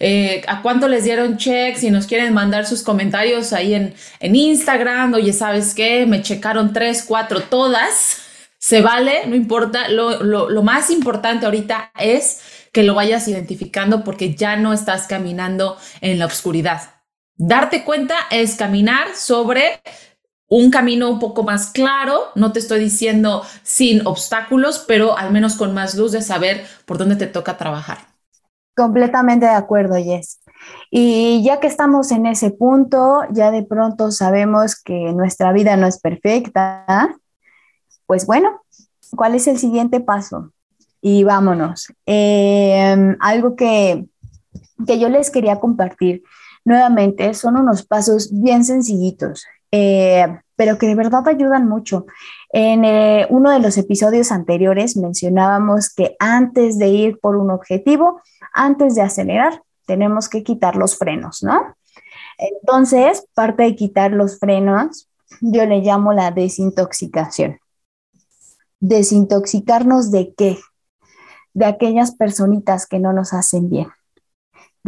eh, 0.00 0.42
a 0.46 0.62
cuánto 0.62 0.86
les 0.86 1.04
dieron 1.04 1.36
check, 1.38 1.76
si 1.76 1.90
nos 1.90 2.06
quieren 2.06 2.32
mandar 2.32 2.66
sus 2.66 2.82
comentarios 2.82 3.52
ahí 3.52 3.74
en, 3.74 3.94
en 4.20 4.36
Instagram, 4.36 5.14
oye, 5.14 5.32
¿sabes 5.32 5.74
qué? 5.74 6.06
Me 6.06 6.22
checaron 6.22 6.72
tres, 6.72 7.04
cuatro, 7.06 7.42
todas. 7.42 8.18
Se 8.58 8.80
vale, 8.80 9.26
no 9.26 9.34
importa. 9.34 9.88
Lo, 9.88 10.22
lo, 10.22 10.50
lo 10.50 10.62
más 10.62 10.90
importante 10.90 11.46
ahorita 11.46 11.92
es 11.98 12.40
que 12.72 12.82
lo 12.82 12.94
vayas 12.94 13.26
identificando 13.26 14.04
porque 14.04 14.34
ya 14.34 14.56
no 14.56 14.72
estás 14.72 15.06
caminando 15.06 15.76
en 16.00 16.18
la 16.18 16.26
oscuridad. 16.26 16.82
Darte 17.36 17.84
cuenta 17.84 18.16
es 18.30 18.56
caminar 18.56 19.14
sobre 19.14 19.80
un 20.48 20.70
camino 20.70 21.10
un 21.10 21.18
poco 21.18 21.42
más 21.42 21.70
claro, 21.70 22.20
no 22.34 22.52
te 22.52 22.58
estoy 22.58 22.80
diciendo 22.80 23.42
sin 23.62 24.06
obstáculos, 24.06 24.84
pero 24.88 25.16
al 25.16 25.30
menos 25.30 25.56
con 25.56 25.74
más 25.74 25.94
luz 25.94 26.12
de 26.12 26.22
saber 26.22 26.64
por 26.86 26.98
dónde 26.98 27.16
te 27.16 27.26
toca 27.26 27.58
trabajar. 27.58 27.98
Completamente 28.74 29.46
de 29.46 29.52
acuerdo, 29.52 29.96
Jess. 29.96 30.40
Y 30.90 31.42
ya 31.42 31.60
que 31.60 31.66
estamos 31.66 32.10
en 32.12 32.26
ese 32.26 32.50
punto, 32.50 33.22
ya 33.30 33.50
de 33.50 33.62
pronto 33.62 34.10
sabemos 34.10 34.80
que 34.80 35.12
nuestra 35.12 35.52
vida 35.52 35.76
no 35.76 35.86
es 35.86 36.00
perfecta, 36.00 37.14
pues 38.06 38.24
bueno, 38.26 38.62
¿cuál 39.14 39.34
es 39.34 39.46
el 39.48 39.58
siguiente 39.58 40.00
paso? 40.00 40.52
Y 41.00 41.24
vámonos. 41.24 41.92
Em, 42.06 43.16
algo 43.20 43.54
que, 43.54 44.06
que 44.86 44.98
yo 44.98 45.08
les 45.08 45.30
quería 45.30 45.60
compartir 45.60 46.22
nuevamente 46.64 47.34
son 47.34 47.56
unos 47.56 47.84
pasos 47.84 48.30
bien 48.32 48.64
sencillitos, 48.64 49.44
eh, 49.70 50.26
pero 50.56 50.78
que 50.78 50.86
de 50.86 50.94
verdad 50.94 51.26
ayudan 51.28 51.68
mucho. 51.68 52.06
En 52.50 52.84
eh, 52.84 53.26
uno 53.30 53.50
de 53.50 53.60
los 53.60 53.76
episodios 53.78 54.32
anteriores 54.32 54.96
mencionábamos 54.96 55.94
que 55.94 56.16
antes 56.18 56.78
de 56.78 56.88
ir 56.88 57.20
por 57.20 57.36
un 57.36 57.50
objetivo, 57.50 58.20
antes 58.52 58.94
de 58.94 59.02
acelerar, 59.02 59.62
tenemos 59.86 60.28
que 60.28 60.42
quitar 60.42 60.76
los 60.76 60.96
frenos, 60.96 61.42
¿no? 61.42 61.76
Entonces, 62.38 63.26
parte 63.34 63.64
de 63.64 63.76
quitar 63.76 64.12
los 64.12 64.38
frenos, 64.38 65.08
yo 65.40 65.64
le 65.66 65.80
llamo 65.80 66.12
la 66.12 66.30
desintoxicación. 66.30 67.58
Desintoxicarnos 68.80 70.10
de 70.10 70.34
qué? 70.34 70.58
De 71.52 71.66
aquellas 71.66 72.14
personitas 72.14 72.86
que 72.86 72.98
no 72.98 73.12
nos 73.12 73.32
hacen 73.32 73.68
bien 73.68 73.88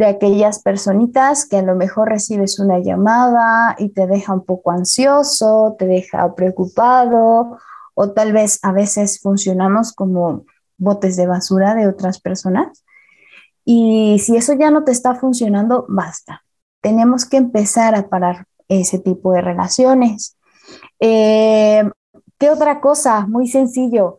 de 0.01 0.07
aquellas 0.07 0.63
personitas 0.63 1.47
que 1.47 1.57
a 1.57 1.61
lo 1.61 1.75
mejor 1.75 2.09
recibes 2.09 2.59
una 2.59 2.79
llamada 2.79 3.75
y 3.77 3.89
te 3.89 4.07
deja 4.07 4.33
un 4.33 4.43
poco 4.43 4.71
ansioso, 4.71 5.75
te 5.77 5.85
deja 5.85 6.33
preocupado 6.33 7.59
o 7.93 8.11
tal 8.11 8.33
vez 8.33 8.59
a 8.63 8.71
veces 8.71 9.19
funcionamos 9.21 9.93
como 9.93 10.45
botes 10.77 11.17
de 11.17 11.27
basura 11.27 11.75
de 11.75 11.87
otras 11.87 12.19
personas. 12.19 12.83
Y 13.63 14.17
si 14.19 14.35
eso 14.35 14.53
ya 14.53 14.71
no 14.71 14.83
te 14.83 14.91
está 14.91 15.13
funcionando, 15.13 15.85
basta. 15.87 16.43
Tenemos 16.81 17.25
que 17.25 17.37
empezar 17.37 17.93
a 17.93 18.09
parar 18.09 18.47
ese 18.67 18.97
tipo 18.97 19.33
de 19.33 19.41
relaciones. 19.41 20.35
Eh, 20.99 21.87
¿Qué 22.39 22.49
otra 22.49 22.81
cosa? 22.81 23.27
Muy 23.27 23.47
sencillo. 23.47 24.17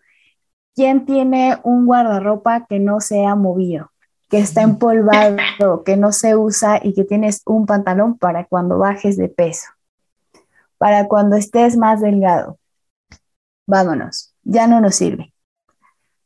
¿Quién 0.76 1.06
tiene 1.06 1.58
un 1.64 1.86
guardarropa 1.86 2.66
que 2.66 2.78
no 2.78 3.00
se 3.00 3.26
ha 3.26 3.34
movido? 3.34 3.91
Que 4.32 4.38
está 4.38 4.62
empolvado, 4.62 5.84
que 5.84 5.98
no 5.98 6.10
se 6.10 6.36
usa 6.36 6.80
y 6.82 6.94
que 6.94 7.04
tienes 7.04 7.42
un 7.44 7.66
pantalón 7.66 8.16
para 8.16 8.46
cuando 8.46 8.78
bajes 8.78 9.18
de 9.18 9.28
peso, 9.28 9.66
para 10.78 11.06
cuando 11.06 11.36
estés 11.36 11.76
más 11.76 12.00
delgado. 12.00 12.58
Vámonos, 13.66 14.34
ya 14.42 14.66
no 14.66 14.80
nos 14.80 14.94
sirve. 14.94 15.34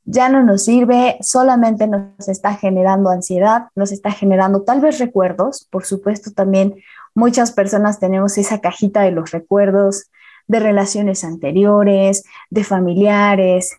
Ya 0.05 0.29
no 0.29 0.45
nos 0.45 0.67
sirve, 0.67 1.19
solamente 1.21 1.89
nos 1.89 2.29
está 2.29 2.55
generando 2.55 3.11
ansiedad, 3.11 3.71
nos 3.75 3.91
está 3.91 4.13
generando 4.13 4.63
tal 4.63 4.81
vez 4.81 5.01
recuerdos, 5.01 5.67
por 5.69 5.85
supuesto 5.85 6.31
también 6.31 6.77
muchas 7.13 7.51
personas 7.51 7.99
tenemos 7.99 8.39
esa 8.39 8.61
cajita 8.61 9.03
de 9.03 9.11
los 9.11 9.33
recuerdos 9.33 10.13
de 10.47 10.61
relaciones 10.61 11.25
anteriores, 11.25 12.23
de 12.51 12.63
familiares, 12.63 13.77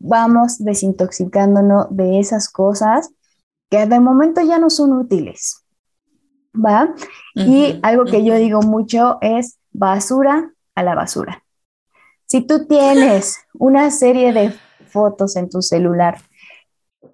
vamos 0.00 0.58
desintoxicándonos 0.58 1.86
de 1.90 2.18
esas 2.18 2.48
cosas 2.48 3.12
que 3.70 3.86
de 3.86 4.00
momento 4.00 4.42
ya 4.42 4.58
no 4.58 4.68
son 4.68 4.92
útiles. 4.92 5.64
¿Va? 6.52 6.92
y 7.36 7.78
algo 7.84 8.04
que 8.04 8.24
yo 8.24 8.34
digo 8.34 8.60
mucho 8.60 9.18
es 9.20 9.58
basura 9.70 10.50
a 10.74 10.82
la 10.82 10.96
basura. 10.96 11.44
Si 12.26 12.40
tú 12.40 12.66
tienes 12.66 13.38
una 13.54 13.90
serie 13.92 14.32
de 14.32 14.52
fotos 14.88 15.36
en 15.36 15.48
tu 15.48 15.62
celular 15.62 16.18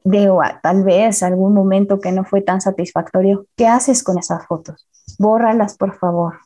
de 0.05 0.33
tal 0.63 0.85
vez 0.85 1.23
algún 1.23 1.53
momento 1.53 2.01
que 2.01 2.13
no 2.13 2.25
fue 2.25 2.41
tan 2.41 2.63
satisfactorio, 2.63 3.47
¿qué 3.57 3.67
haces 3.67 4.03
con 4.03 4.19
esas 4.19 4.47
fotos? 4.47 4.89
Bórralas, 5.19 5.77
por 5.77 5.99
favor. 5.99 6.39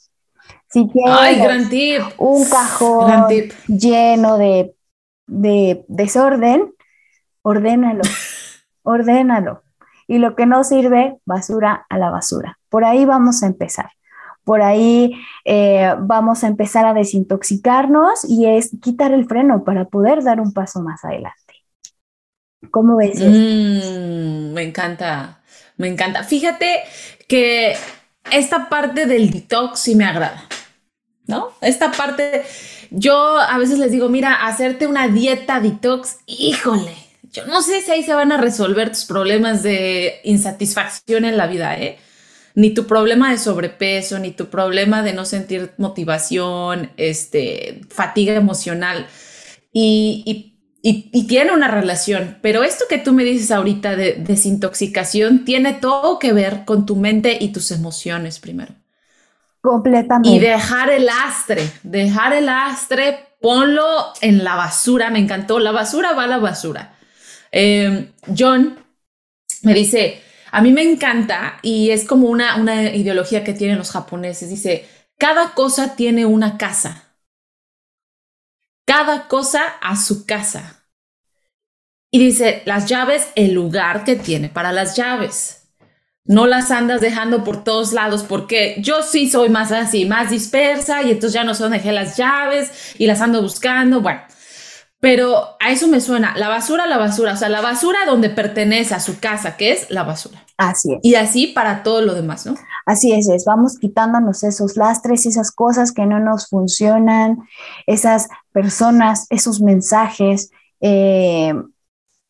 Si 0.69 0.89
tienes 0.89 2.03
un 2.19 2.45
cajón 2.45 3.29
lleno 3.69 4.37
de, 4.37 4.75
de 5.29 5.85
desorden, 5.87 6.75
ordénalo, 7.43 8.03
ordénalo 8.83 9.63
y 10.11 10.19
lo 10.19 10.35
que 10.35 10.45
no 10.45 10.65
sirve, 10.65 11.19
basura 11.25 11.87
a 11.89 11.97
la 11.97 12.11
basura. 12.11 12.59
Por 12.69 12.85
ahí 12.85 13.05
vamos 13.05 13.45
a 13.45 13.47
empezar. 13.47 13.91
Por 14.43 14.61
ahí 14.61 15.15
eh, 15.45 15.95
vamos 16.01 16.43
a 16.43 16.49
empezar 16.49 16.85
a 16.85 16.95
desintoxicarnos 16.95 18.29
y 18.29 18.47
es 18.47 18.71
quitar 18.83 19.13
el 19.13 19.27
freno 19.27 19.63
para 19.63 19.85
poder 19.85 20.25
dar 20.25 20.41
un 20.41 20.53
paso 20.53 20.81
más 20.81 21.05
adelante. 21.05 21.39
¿Cómo 22.73 22.97
ves? 22.97 23.21
Mm, 23.21 24.53
me 24.53 24.65
encanta, 24.65 25.43
me 25.77 25.87
encanta. 25.87 26.25
Fíjate 26.25 26.81
que 27.29 27.77
esta 28.33 28.69
parte 28.69 29.07
del 29.07 29.31
detox 29.31 29.79
sí 29.79 29.95
me 29.95 30.07
agrada, 30.07 30.43
¿no? 31.29 31.51
Esta 31.61 31.93
parte, 31.93 32.43
yo 32.91 33.39
a 33.39 33.57
veces 33.59 33.79
les 33.79 33.93
digo, 33.93 34.09
mira, 34.09 34.45
hacerte 34.45 34.89
una 34.89 35.07
dieta 35.07 35.61
detox, 35.61 36.19
híjole, 36.27 36.97
yo 37.33 37.47
no 37.47 37.63
sé 37.63 37.81
si 37.81 37.91
ahí 37.91 38.03
se 38.03 38.15
van 38.15 38.33
a 38.33 38.37
resolver 38.37 38.91
tus 38.91 39.05
problemas 39.05 39.63
de 39.63 40.21
insatisfacción 40.25 41.25
en 41.25 41.37
la 41.37 41.47
vida, 41.47 41.77
¿eh? 41.77 41.99
Ni 42.55 42.75
tu 42.75 42.87
problema 42.87 43.31
de 43.31 43.39
sobrepeso, 43.39 44.19
ni 44.19 44.33
tu 44.33 44.47
problema 44.47 45.03
de 45.03 45.13
no 45.13 45.25
sentir 45.25 45.73
motivación, 45.79 46.91
este, 46.97 47.83
fatiga 47.89 48.35
emocional. 48.35 49.07
Y, 49.73 50.47
tiene 51.29 51.53
una 51.53 51.69
relación, 51.69 52.39
pero 52.41 52.65
esto 52.65 52.87
que 52.89 52.97
tú 52.97 53.13
me 53.13 53.23
dices 53.23 53.51
ahorita 53.51 53.97
de 53.97 54.15
desintoxicación 54.15 55.45
tiene 55.45 55.75
todo 55.75 56.19
que 56.19 56.33
ver 56.33 56.65
con 56.65 56.87
tu 56.87 56.97
mente 56.97 57.37
y 57.39 57.53
tus 57.53 57.71
emociones 57.71 58.41
primero. 58.41 58.75
Completamente. 59.61 60.31
Y 60.31 60.39
dejar 60.39 60.91
el 60.91 61.07
astre, 61.11 61.71
dejar 61.83 62.33
el 62.33 62.49
astre, 62.49 63.29
ponlo 63.43 63.85
en 64.23 64.43
la 64.43 64.57
basura, 64.57 65.11
me 65.11 65.19
encantó, 65.19 65.59
la 65.59 65.71
basura 65.71 66.15
va 66.15 66.25
a 66.25 66.29
la 66.29 66.39
basura. 66.39 66.95
Em, 67.53 68.13
John 68.37 68.79
me 69.63 69.75
dice, 69.75 70.23
a 70.51 70.61
mí 70.61 70.73
me 70.73 70.83
encanta 70.83 71.59
y 71.63 71.91
es 71.91 72.05
como 72.05 72.29
una, 72.29 72.57
una 72.57 72.95
ideología 72.95 73.45
que 73.45 73.53
tienen 73.53 73.79
los 73.79 73.91
japoneses. 73.91 74.49
Dice, 74.51 74.87
cada 75.19 75.55
cosa 75.55 75.97
tiene 75.97 76.27
una 76.27 76.59
casa. 76.59 77.17
Cada 78.87 79.29
cosa 79.29 79.63
a 79.81 79.97
su 79.97 80.27
casa. 80.27 80.87
Y 82.11 82.19
dice, 82.19 82.63
las 82.65 82.87
llaves, 82.87 83.29
el 83.37 83.53
lugar 83.53 84.05
que 84.05 84.17
tiene 84.17 84.49
para 84.49 84.73
las 84.73 84.97
llaves 84.97 85.61
no 86.31 86.47
las 86.47 86.71
andas 86.71 87.01
dejando 87.01 87.43
por 87.43 87.65
todos 87.65 87.93
lados 87.93 88.23
porque 88.23 88.77
yo 88.79 89.03
sí 89.03 89.29
soy 89.29 89.49
más 89.49 89.73
así, 89.73 90.05
más 90.05 90.31
dispersa 90.31 91.03
y 91.03 91.11
entonces 91.11 91.33
ya 91.33 91.43
no 91.43 91.55
sé 91.55 91.65
dónde 91.65 91.79
dejé 91.79 91.91
las 91.91 92.17
llaves 92.17 92.95
y 92.99 93.07
las 93.09 93.21
ando 93.21 93.43
buscando, 93.43 94.01
bueno. 94.01 94.21
Pero 95.01 95.57
a 95.61 95.71
eso 95.71 95.89
me 95.89 96.01
suena, 96.01 96.37
la 96.37 96.49
basura, 96.49 96.87
la 96.87 96.99
basura, 96.99 97.33
o 97.33 97.37
sea, 97.37 97.49
la 97.49 97.63
basura 97.63 98.01
donde 98.07 98.29
pertenece 98.29 98.95
a 98.95 99.01
su 99.01 99.19
casa, 99.19 99.57
que 99.57 99.73
es 99.73 99.91
la 99.91 100.03
basura. 100.03 100.45
Así 100.59 100.93
es. 100.93 100.99
Y 101.03 101.15
así 101.15 101.47
para 101.47 101.83
todo 101.83 102.03
lo 102.03 102.15
demás, 102.15 102.45
¿no? 102.45 102.55
Así 102.85 103.13
es, 103.13 103.27
es, 103.31 103.47
vamos 103.47 103.79
quitándonos 103.79 104.45
esos 104.45 104.77
lastres, 104.77 105.25
esas 105.25 105.53
cosas 105.53 105.93
que 105.93 106.05
no 106.05 106.21
nos 106.21 106.49
funcionan, 106.49 107.39
esas 107.87 108.29
personas, 108.53 109.27
esos 109.31 109.63
mensajes, 109.63 110.51
eh, 110.83 111.55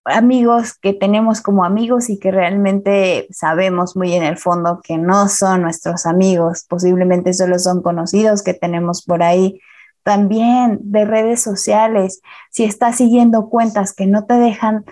amigos 0.04 0.74
que 0.74 0.92
tenemos 0.92 1.40
como 1.40 1.64
amigos 1.64 2.08
y 2.08 2.18
que 2.18 2.30
realmente 2.30 3.26
sabemos 3.30 3.96
muy 3.96 4.14
en 4.14 4.22
el 4.22 4.38
fondo 4.38 4.80
que 4.82 4.96
no 4.96 5.28
son 5.28 5.62
nuestros 5.62 6.06
amigos, 6.06 6.64
posiblemente 6.68 7.32
solo 7.32 7.58
son 7.58 7.82
conocidos 7.82 8.42
que 8.42 8.54
tenemos 8.54 9.02
por 9.02 9.22
ahí. 9.22 9.60
También 10.02 10.78
de 10.82 11.04
redes 11.04 11.42
sociales, 11.42 12.20
si 12.50 12.64
estás 12.64 12.96
siguiendo 12.96 13.48
cuentas 13.48 13.92
que 13.92 14.06
no 14.06 14.24
te 14.24 14.34
dejan 14.34 14.84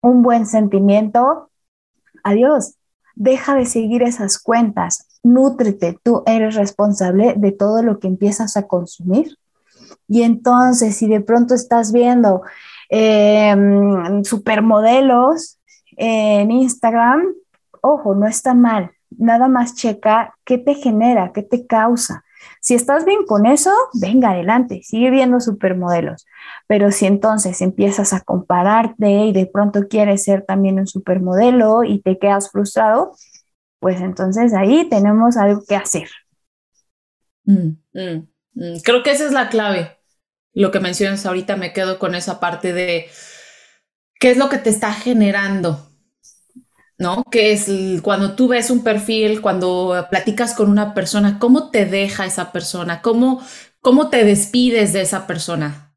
un 0.00 0.22
buen 0.22 0.46
sentimiento, 0.46 1.50
adiós, 2.24 2.74
deja 3.14 3.54
de 3.54 3.66
seguir 3.66 4.02
esas 4.02 4.38
cuentas, 4.38 5.06
nútrete, 5.22 5.98
tú 6.02 6.22
eres 6.26 6.54
responsable 6.54 7.34
de 7.36 7.52
todo 7.52 7.82
lo 7.82 7.98
que 7.98 8.08
empiezas 8.08 8.56
a 8.56 8.66
consumir. 8.66 9.36
Y 10.06 10.22
entonces, 10.22 10.96
si 10.96 11.06
de 11.06 11.20
pronto 11.20 11.54
estás 11.54 11.92
viendo 11.92 12.42
Em, 12.88 14.24
supermodelos 14.24 15.58
en 15.96 16.50
Instagram, 16.50 17.34
ojo, 17.82 18.14
no 18.14 18.26
está 18.26 18.54
mal. 18.54 18.92
Nada 19.10 19.48
más 19.48 19.74
checa 19.74 20.34
qué 20.44 20.58
te 20.58 20.74
genera, 20.74 21.32
qué 21.32 21.42
te 21.42 21.66
causa. 21.66 22.24
Si 22.60 22.74
estás 22.74 23.04
bien 23.04 23.24
con 23.26 23.46
eso, 23.46 23.72
venga 24.00 24.30
adelante, 24.30 24.82
sigue 24.82 25.10
viendo 25.10 25.40
supermodelos. 25.40 26.26
Pero 26.66 26.90
si 26.92 27.06
entonces 27.06 27.60
empiezas 27.60 28.12
a 28.12 28.20
compararte 28.20 29.08
y 29.08 29.32
de 29.32 29.46
pronto 29.46 29.88
quieres 29.88 30.24
ser 30.24 30.44
también 30.44 30.78
un 30.78 30.86
supermodelo 30.86 31.84
y 31.84 32.00
te 32.00 32.18
quedas 32.18 32.50
frustrado, 32.50 33.12
pues 33.80 34.00
entonces 34.00 34.54
ahí 34.54 34.88
tenemos 34.88 35.36
algo 35.36 35.62
que 35.66 35.76
hacer. 35.76 36.08
Mm, 37.44 37.76
mm, 37.94 38.28
mm. 38.54 38.80
Creo 38.84 39.02
que 39.02 39.12
esa 39.12 39.24
es 39.24 39.32
la 39.32 39.48
clave 39.48 39.98
lo 40.58 40.72
que 40.72 40.80
mencionas 40.80 41.24
ahorita, 41.24 41.56
me 41.56 41.72
quedo 41.72 42.00
con 42.00 42.16
esa 42.16 42.40
parte 42.40 42.72
de 42.72 43.08
qué 44.18 44.32
es 44.32 44.36
lo 44.36 44.48
que 44.48 44.58
te 44.58 44.70
está 44.70 44.92
generando, 44.92 45.87
¿no? 46.98 47.24
Que 47.30 47.52
es 47.52 47.68
cuando 48.02 48.34
tú 48.34 48.48
ves 48.48 48.70
un 48.70 48.82
perfil, 48.82 49.40
cuando 49.40 50.06
platicas 50.10 50.54
con 50.54 50.70
una 50.70 50.94
persona, 50.94 51.38
¿cómo 51.38 51.70
te 51.70 51.86
deja 51.86 52.26
esa 52.26 52.52
persona? 52.52 53.02
¿Cómo, 53.02 53.42
cómo 53.80 54.08
te 54.10 54.24
despides 54.24 54.92
de 54.92 55.02
esa 55.02 55.26
persona? 55.26 55.94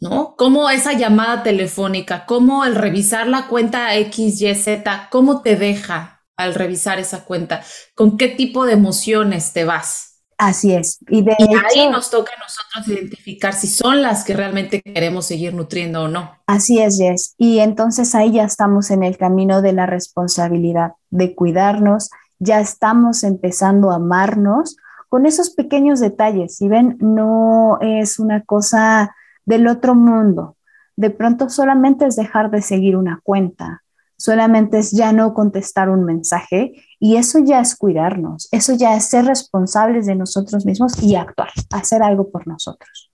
¿No? 0.00 0.36
¿Cómo 0.36 0.70
esa 0.70 0.92
llamada 0.94 1.42
telefónica, 1.42 2.26
cómo 2.26 2.64
el 2.64 2.74
revisar 2.76 3.28
la 3.28 3.48
cuenta 3.48 3.94
XYZ, 3.96 5.08
cómo 5.10 5.42
te 5.42 5.56
deja 5.56 6.24
al 6.36 6.54
revisar 6.54 6.98
esa 7.00 7.24
cuenta? 7.24 7.64
¿Con 7.94 8.18
qué 8.18 8.28
tipo 8.28 8.66
de 8.66 8.74
emociones 8.74 9.52
te 9.52 9.64
vas? 9.64 10.13
Así 10.38 10.74
es. 10.74 10.98
Y, 11.08 11.22
de 11.22 11.32
ahí 11.32 11.88
nos 11.88 12.10
toca 12.10 12.32
a 12.36 12.42
nosotros 12.42 12.88
identificar 12.88 13.52
si 13.52 13.66
son 13.66 14.02
las 14.02 14.24
que 14.24 14.34
realmente 14.34 14.82
queremos 14.82 15.26
seguir 15.26 15.54
nutriendo 15.54 16.02
o 16.02 16.08
no. 16.08 16.32
Así 16.46 16.80
es, 16.80 16.98
Jess. 16.98 17.34
Y 17.38 17.60
entonces 17.60 18.14
ahí 18.14 18.32
ya 18.32 18.44
estamos 18.44 18.90
en 18.90 19.02
el 19.02 19.16
camino 19.16 19.62
de 19.62 19.72
la 19.72 19.86
responsabilidad, 19.86 20.92
de 21.10 21.34
cuidarnos, 21.34 22.10
ya 22.38 22.60
estamos 22.60 23.22
empezando 23.22 23.90
a 23.90 23.96
amarnos 23.96 24.76
con 25.08 25.26
esos 25.26 25.50
pequeños 25.50 26.00
detalles. 26.00 26.56
Si 26.56 26.68
ven, 26.68 26.96
no 27.00 27.78
es 27.80 28.18
una 28.18 28.42
cosa 28.42 29.14
del 29.44 29.68
otro 29.68 29.94
mundo. 29.94 30.56
De 30.96 31.10
pronto 31.10 31.48
solamente 31.48 32.06
es 32.06 32.16
dejar 32.16 32.50
de 32.50 32.62
seguir 32.62 32.96
una 32.96 33.20
cuenta, 33.22 33.83
solamente 34.16 34.78
es 34.78 34.92
ya 34.92 35.12
no 35.12 35.34
contestar 35.34 35.88
un 35.90 36.04
mensaje 36.04 36.72
y 36.98 37.16
eso 37.16 37.38
ya 37.44 37.60
es 37.60 37.76
cuidarnos, 37.76 38.48
eso 38.52 38.74
ya 38.74 38.96
es 38.96 39.04
ser 39.04 39.26
responsables 39.26 40.06
de 40.06 40.14
nosotros 40.14 40.64
mismos 40.64 41.02
y 41.02 41.16
actuar, 41.16 41.50
hacer 41.70 42.02
algo 42.02 42.30
por 42.30 42.46
nosotros. 42.46 43.10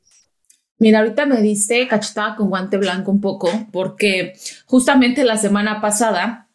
Mira, 0.78 1.00
ahorita 1.00 1.26
me 1.26 1.42
diste 1.42 1.86
cachetada 1.88 2.36
con 2.36 2.48
guante 2.48 2.78
blanco 2.78 3.10
un 3.10 3.20
poco 3.20 3.50
porque 3.70 4.32
justamente 4.64 5.24
la 5.24 5.36
semana 5.36 5.80
pasada, 5.80 6.48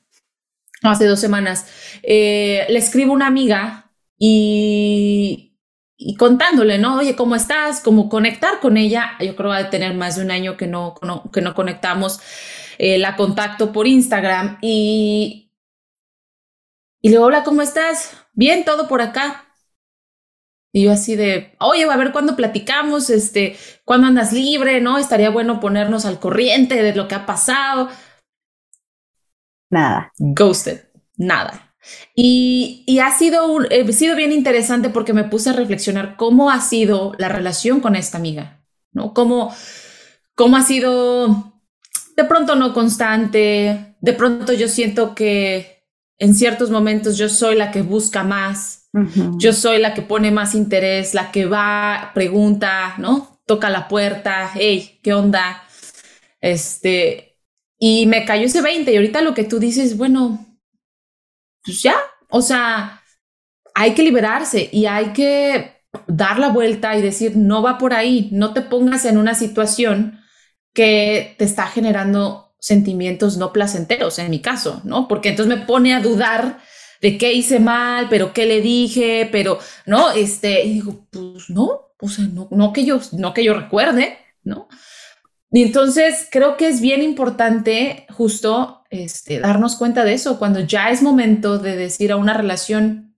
hace 0.81 1.05
dos 1.05 1.19
semanas, 1.19 1.67
eh, 2.01 2.65
le 2.69 2.79
escribo 2.79 3.13
una 3.13 3.27
amiga 3.27 3.91
y, 4.17 5.55
y 5.97 6.15
contándole, 6.15 6.77
¿no? 6.77 6.97
Oye, 6.97 7.15
¿cómo 7.15 7.36
estás? 7.36 7.81
¿Cómo 7.81 8.10
conectar 8.10 8.60
con 8.62 8.77
ella? 8.77 9.12
Yo 9.19 9.36
creo 9.36 9.49
que 9.51 9.55
va 9.55 9.58
a 9.58 9.69
tener 9.69 9.93
más 9.93 10.15
de 10.15 10.23
un 10.23 10.31
año 10.31 10.58
que 10.58 10.67
no, 10.67 10.95
que 11.31 11.41
no 11.41 11.53
conectamos. 11.53 12.19
Eh, 12.77 12.97
la 12.97 13.15
contacto 13.15 13.71
por 13.71 13.88
Instagram 13.88 14.57
y, 14.61 15.51
y 17.01 17.09
le 17.09 17.15
digo, 17.15 17.25
hola, 17.25 17.43
¿cómo 17.43 17.61
estás? 17.61 18.11
Bien, 18.33 18.65
todo 18.65 18.88
por 18.88 19.01
acá. 19.01 19.45
Y 20.73 20.83
yo 20.83 20.91
así 20.91 21.15
de, 21.15 21.55
oye, 21.61 21.85
a 21.85 21.95
ver 21.95 22.11
cuándo 22.11 22.35
platicamos, 22.35 23.09
este, 23.09 23.55
cuándo 23.85 24.07
andas 24.07 24.33
libre, 24.33 24.81
¿no? 24.81 24.97
Estaría 24.97 25.29
bueno 25.29 25.61
ponernos 25.61 26.03
al 26.03 26.19
corriente 26.19 26.83
de 26.83 26.93
lo 26.93 27.07
que 27.07 27.15
ha 27.15 27.25
pasado. 27.25 27.89
Nada. 29.69 30.11
Ghosted, 30.17 30.81
nada. 31.15 31.73
Y, 32.13 32.83
y 32.88 32.99
ha 32.99 33.11
sido, 33.11 33.47
un, 33.47 33.67
eh, 33.69 33.89
sido 33.93 34.15
bien 34.15 34.31
interesante 34.31 34.89
porque 34.89 35.13
me 35.13 35.23
puse 35.23 35.51
a 35.51 35.53
reflexionar 35.53 36.17
cómo 36.17 36.51
ha 36.51 36.59
sido 36.59 37.13
la 37.17 37.29
relación 37.29 37.79
con 37.79 37.95
esta 37.95 38.17
amiga, 38.17 38.61
¿no? 38.91 39.13
Cómo, 39.13 39.55
cómo 40.35 40.57
ha 40.57 40.61
sido 40.63 41.54
de 42.15 42.23
pronto 42.23 42.56
no 42.56 42.73
constante, 42.73 43.95
de 43.99 44.13
pronto 44.13 44.54
yo 44.54 44.67
siento 44.67 45.13
que 45.15 45.84
en 46.17 46.34
ciertos 46.34 46.69
momentos 46.69 47.17
yo 47.17 47.28
soy 47.28 47.56
la 47.56 47.71
que 47.71 47.82
busca 47.82 48.23
más, 48.23 48.89
yo 49.38 49.51
soy 49.51 49.80
la 49.80 49.93
que 49.93 50.01
pone 50.01 50.32
más 50.32 50.56
interés, 50.56 51.13
la 51.13 51.30
que 51.30 51.45
va, 51.45 52.12
pregunta, 52.13 52.95
¿no? 52.97 53.41
Toca 53.45 53.69
la 53.69 53.89
puerta, 53.89 54.51
hey, 54.56 54.99
¿qué 55.04 55.13
onda? 55.13 55.63
Este, 56.39 57.38
y 57.78 58.06
me 58.06 58.23
cayó 58.23 58.45
ese 58.45 58.62
20 58.62 58.91
y 58.91 58.95
ahorita 58.95 59.21
lo 59.21 59.34
que 59.34 59.43
tú 59.43 59.60
dices, 59.60 59.97
bueno, 59.97 60.45
pues 61.63 61.82
ya, 61.82 61.95
o 62.30 62.41
sea, 62.41 63.04
hay 63.73 63.93
que 63.93 64.04
liberarse 64.04 64.69
y 64.71 64.86
hay 64.86 65.12
que 65.12 65.84
dar 66.08 66.39
la 66.39 66.49
vuelta 66.49 66.97
y 66.97 67.01
decir, 67.01 67.36
no 67.36 67.62
va 67.62 67.78
por 67.78 67.93
ahí, 67.93 68.30
no 68.32 68.54
te 68.54 68.62
pongas 68.62 69.04
en 69.04 69.17
una 69.17 69.36
situación 69.36 70.21
que 70.75 71.33
te 71.39 71.45
está 71.45 71.65
generando 71.67 72.53
sentimientos 72.59 73.38
no 73.38 73.53
placenteros, 73.53 74.19
en 74.19 74.29
mi 74.29 74.41
caso, 74.41 74.81
¿no? 74.83 75.07
Porque 75.07 75.29
entonces 75.29 75.57
me 75.57 75.65
pone 75.65 75.95
a 75.95 76.01
dudar 76.01 76.59
de 77.01 77.17
qué 77.17 77.33
hice 77.33 77.59
mal, 77.59 78.07
pero 78.09 78.33
qué 78.33 78.45
le 78.45 78.61
dije, 78.61 79.27
pero, 79.31 79.57
¿no? 79.85 80.11
Este, 80.11 80.63
digo, 80.65 81.07
pues 81.09 81.49
no, 81.49 81.93
o 81.99 82.09
sea, 82.09 82.25
no, 82.25 82.47
no, 82.51 82.73
que 82.73 82.83
yo, 82.83 82.99
no 83.13 83.33
que 83.33 83.43
yo 83.43 83.53
recuerde, 83.53 84.17
¿no? 84.43 84.67
Y 85.51 85.63
entonces 85.63 86.27
creo 86.29 86.57
que 86.57 86.67
es 86.67 86.81
bien 86.81 87.01
importante 87.01 88.05
justo 88.09 88.83
este, 88.89 89.39
darnos 89.39 89.77
cuenta 89.77 90.03
de 90.03 90.13
eso, 90.13 90.38
cuando 90.38 90.59
ya 90.59 90.89
es 90.89 91.01
momento 91.01 91.57
de 91.57 91.77
decir 91.77 92.11
a 92.11 92.17
una 92.17 92.33
relación, 92.33 93.15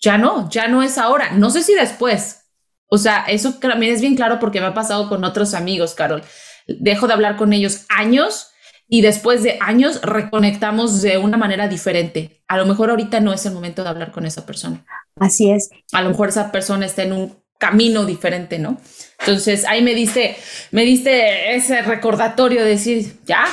ya 0.00 0.18
no, 0.18 0.48
ya 0.50 0.68
no 0.68 0.82
es 0.82 0.98
ahora, 0.98 1.32
no 1.32 1.50
sé 1.50 1.62
si 1.62 1.74
después. 1.74 2.44
O 2.86 2.98
sea, 2.98 3.24
eso 3.24 3.54
también 3.54 3.94
es 3.94 4.02
bien 4.02 4.14
claro 4.14 4.38
porque 4.38 4.60
me 4.60 4.66
ha 4.66 4.74
pasado 4.74 5.08
con 5.08 5.24
otros 5.24 5.54
amigos, 5.54 5.94
Carol 5.94 6.22
dejo 6.66 7.06
de 7.06 7.12
hablar 7.12 7.36
con 7.36 7.52
ellos 7.52 7.86
años 7.88 8.48
y 8.88 9.00
después 9.00 9.42
de 9.42 9.58
años 9.60 10.02
reconectamos 10.02 11.00
de 11.00 11.16
una 11.18 11.36
manera 11.36 11.66
diferente. 11.66 12.42
A 12.46 12.58
lo 12.58 12.66
mejor 12.66 12.90
ahorita 12.90 13.20
no 13.20 13.32
es 13.32 13.46
el 13.46 13.54
momento 13.54 13.82
de 13.82 13.88
hablar 13.88 14.12
con 14.12 14.26
esa 14.26 14.44
persona. 14.44 14.84
Así 15.16 15.50
es. 15.50 15.70
A 15.92 16.02
lo 16.02 16.10
mejor 16.10 16.28
esa 16.28 16.52
persona 16.52 16.86
está 16.86 17.02
en 17.02 17.12
un 17.12 17.36
camino 17.58 18.04
diferente, 18.04 18.58
¿no? 18.58 18.76
Entonces 19.20 19.64
ahí 19.64 19.82
me 19.82 19.94
diste, 19.94 20.36
me 20.72 20.84
diste 20.84 21.54
ese 21.54 21.80
recordatorio 21.82 22.64
de 22.64 22.70
decir, 22.70 23.20
ya, 23.24 23.44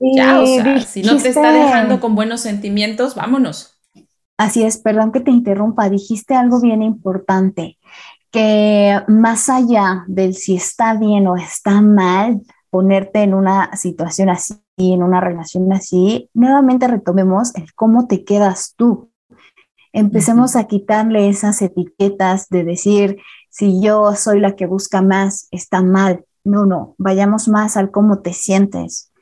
ya, 0.00 0.40
o 0.40 0.46
sea, 0.46 0.80
si 0.80 1.02
no 1.02 1.18
te 1.18 1.28
está 1.28 1.52
dejando 1.52 2.00
con 2.00 2.14
buenos 2.14 2.40
sentimientos, 2.40 3.14
vámonos. 3.14 3.74
Así 4.38 4.64
es, 4.64 4.78
perdón 4.78 5.12
que 5.12 5.20
te 5.20 5.30
interrumpa, 5.30 5.88
dijiste 5.88 6.34
algo 6.34 6.60
bien 6.60 6.82
importante 6.82 7.78
que 8.34 9.00
más 9.06 9.48
allá 9.48 10.04
del 10.08 10.34
si 10.34 10.56
está 10.56 10.94
bien 10.94 11.28
o 11.28 11.36
está 11.36 11.80
mal, 11.80 12.42
ponerte 12.68 13.22
en 13.22 13.32
una 13.32 13.76
situación 13.76 14.28
así 14.28 14.56
en 14.76 15.04
una 15.04 15.20
relación 15.20 15.72
así, 15.72 16.30
nuevamente 16.34 16.88
retomemos 16.88 17.54
el 17.54 17.72
cómo 17.74 18.08
te 18.08 18.24
quedas 18.24 18.74
tú. 18.76 19.12
Empecemos 19.92 20.56
a 20.56 20.64
quitarle 20.64 21.28
esas 21.28 21.62
etiquetas 21.62 22.48
de 22.48 22.64
decir, 22.64 23.18
si 23.50 23.80
yo 23.80 24.12
soy 24.16 24.40
la 24.40 24.56
que 24.56 24.66
busca 24.66 25.00
más, 25.00 25.46
está 25.52 25.80
mal. 25.80 26.24
No, 26.42 26.66
no, 26.66 26.96
vayamos 26.98 27.46
más 27.46 27.76
al 27.76 27.92
cómo 27.92 28.18
te 28.18 28.32
sientes. 28.32 29.12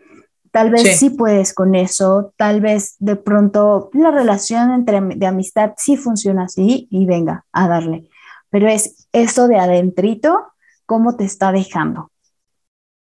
Tal 0.50 0.70
vez 0.70 0.98
sí. 0.98 1.10
puedes 1.10 1.52
con 1.52 1.74
eso, 1.74 2.32
tal 2.38 2.62
vez 2.62 2.96
de 2.98 3.16
pronto 3.16 3.90
la 3.92 4.10
relación 4.10 4.72
entre 4.72 5.02
de 5.02 5.26
amistad 5.26 5.72
sí 5.76 5.98
funciona 5.98 6.44
así 6.44 6.88
y 6.90 7.04
venga 7.04 7.44
a 7.52 7.68
darle. 7.68 8.08
Pero 8.52 8.68
es 8.68 9.08
eso 9.12 9.48
de 9.48 9.58
adentrito, 9.58 10.52
cómo 10.84 11.16
te 11.16 11.24
está 11.24 11.52
dejando. 11.52 12.12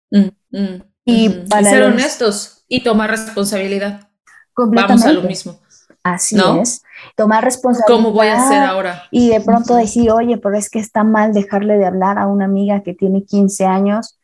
Mm, 0.09 0.29
mm, 0.49 0.83
y, 1.03 1.29
para 1.49 1.69
ser 1.69 1.83
honestos 1.83 2.63
y 2.69 2.81
tomar 2.83 3.11
responsabilidad. 3.11 4.07
Vamos 4.55 5.03
a 5.03 5.11
lo 5.11 5.23
mismo. 5.23 5.59
Así 6.01 6.37
es. 6.61 6.81
Tomar 7.17 7.43
responsabilidad. 7.43 7.97
¿Cómo 7.97 8.13
voy 8.13 8.27
a 8.27 8.37
hacer 8.37 8.63
ahora? 8.63 9.03
Y 9.11 9.29
de 9.29 9.41
pronto 9.41 9.75
decir, 9.75 10.09
oye, 10.09 10.37
pero 10.37 10.55
es 10.55 10.69
que 10.69 10.79
está 10.79 11.03
mal 11.03 11.33
dejarle 11.33 11.77
de 11.77 11.85
hablar 11.85 12.17
a 12.17 12.27
una 12.27 12.45
amiga 12.45 12.81
que 12.81 12.93
tiene 12.93 13.25
15 13.25 13.65
años. 13.65 14.17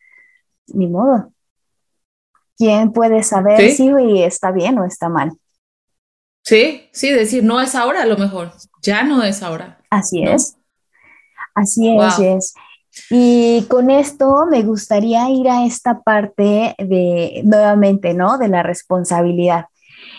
Ni 0.68 0.88
modo. 0.88 1.34
¿Quién 2.58 2.94
puede 2.94 3.24
saber 3.24 3.72
si 3.72 3.92
está 4.24 4.52
bien 4.52 4.80
o 4.80 4.86
está 4.86 5.10
mal? 5.10 5.34
Sí, 6.44 6.90
sí, 6.94 7.12
decir, 7.12 7.44
no 7.44 7.60
es 7.60 7.76
ahora 7.76 8.04
a 8.04 8.06
lo 8.06 8.16
mejor. 8.16 8.54
Ya 8.82 9.04
no 9.04 9.24
es 9.24 9.44
ahora. 9.44 9.80
Así 9.90 10.24
es. 10.24 10.56
Así 11.56 11.98
es, 11.98 12.54
Y 13.10 13.66
con 13.70 13.90
esto 13.90 14.46
me 14.50 14.64
gustaría 14.64 15.30
ir 15.30 15.50
a 15.50 15.66
esta 15.66 16.02
parte 16.02 16.76
de, 16.78 17.42
nuevamente, 17.46 18.14
¿no? 18.14 18.38
De 18.38 18.48
la 18.48 18.64
responsabilidad. 18.64 19.66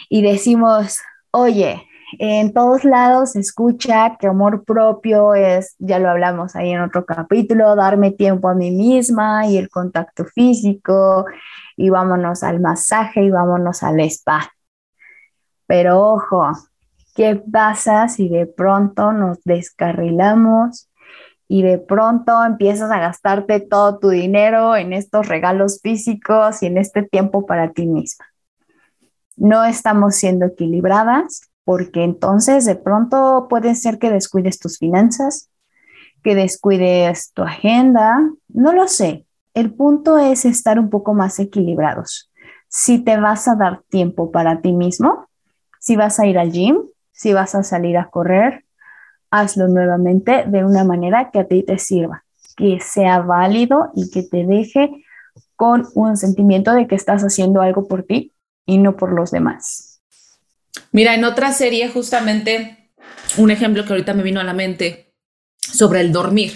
Y 0.08 0.22
decimos, 0.22 0.98
oye, 1.30 1.82
en 2.18 2.52
todos 2.52 2.84
lados 2.84 3.32
se 3.32 3.40
escucha 3.40 4.16
que 4.18 4.26
amor 4.26 4.64
propio 4.64 5.34
es, 5.34 5.74
ya 5.78 5.98
lo 5.98 6.10
hablamos 6.10 6.54
ahí 6.54 6.70
en 6.70 6.82
otro 6.82 7.06
capítulo, 7.06 7.74
darme 7.74 8.10
tiempo 8.10 8.48
a 8.48 8.54
mí 8.54 8.70
misma 8.70 9.46
y 9.46 9.56
el 9.56 9.70
contacto 9.70 10.24
físico 10.24 11.24
y 11.76 11.90
vámonos 11.90 12.42
al 12.42 12.60
masaje 12.60 13.22
y 13.22 13.30
vámonos 13.30 13.82
al 13.82 14.00
spa. 14.00 14.50
Pero 15.66 16.00
ojo, 16.00 16.52
¿qué 17.14 17.36
pasa 17.36 18.08
si 18.08 18.28
de 18.28 18.46
pronto 18.46 19.12
nos 19.12 19.42
descarrilamos 19.44 20.90
y 21.48 21.62
de 21.62 21.78
pronto 21.78 22.44
empiezas 22.44 22.90
a 22.90 22.98
gastarte 22.98 23.61
todo 23.61 23.98
tu 23.98 24.09
dinero 24.09 24.76
en 24.76 24.92
estos 24.92 25.28
regalos 25.28 25.81
físicos 25.83 26.62
y 26.62 26.66
en 26.66 26.78
este 26.78 27.02
tiempo 27.02 27.46
para 27.46 27.72
ti 27.72 27.87
misma? 27.87 28.26
No 29.37 29.64
estamos 29.64 30.16
siendo 30.16 30.46
equilibradas 30.46 31.50
porque 31.64 32.05
entonces 32.05 32.64
de 32.64 32.76
pronto 32.76 33.46
puede 33.48 33.74
ser 33.74 33.98
que 33.98 34.11
descuides 34.11 34.59
tus 34.59 34.78
finanzas, 34.78 35.50
que 36.22 36.35
descuides 36.35 37.33
tu 37.33 37.42
agenda, 37.42 38.18
no 38.48 38.72
lo 38.72 38.88
sé. 38.88 39.26
El 39.55 39.74
punto 39.74 40.18
es 40.18 40.44
estar 40.44 40.78
un 40.78 40.90
poco 40.90 41.14
más 41.14 41.38
equilibrados. 41.38 42.31
Si 42.68 42.98
te 42.98 43.18
vas 43.18 43.48
a 43.48 43.55
dar 43.55 43.83
tiempo 43.90 44.31
para 44.31 44.61
ti 44.61 44.72
mismo, 44.72 45.28
si 45.78 45.96
vas 45.96 46.18
a 46.18 46.26
ir 46.26 46.38
al 46.38 46.52
gym, 46.52 46.78
si 47.12 47.33
vas 47.33 47.55
a 47.55 47.62
salir 47.62 47.98
a 47.98 48.09
correr, 48.09 48.64
hazlo 49.32 49.66
nuevamente 49.66 50.44
de 50.46 50.64
una 50.64 50.84
manera 50.84 51.30
que 51.32 51.40
a 51.40 51.44
ti 51.44 51.64
te 51.64 51.78
sirva, 51.78 52.24
que 52.56 52.78
sea 52.80 53.20
válido 53.20 53.90
y 53.96 54.10
que 54.10 54.22
te 54.22 54.44
deje 54.44 54.90
con 55.56 55.88
un 55.94 56.16
sentimiento 56.16 56.72
de 56.74 56.86
que 56.86 56.94
estás 56.94 57.22
haciendo 57.22 57.62
algo 57.62 57.88
por 57.88 58.04
ti 58.04 58.32
y 58.66 58.78
no 58.78 58.96
por 58.96 59.12
los 59.12 59.30
demás. 59.30 60.00
Mira, 60.92 61.14
en 61.14 61.24
otra 61.24 61.52
serie 61.52 61.88
justamente 61.88 62.90
un 63.38 63.50
ejemplo 63.50 63.84
que 63.84 63.92
ahorita 63.92 64.14
me 64.14 64.22
vino 64.22 64.40
a 64.40 64.44
la 64.44 64.52
mente 64.52 65.14
sobre 65.56 66.00
el 66.00 66.12
dormir 66.12 66.52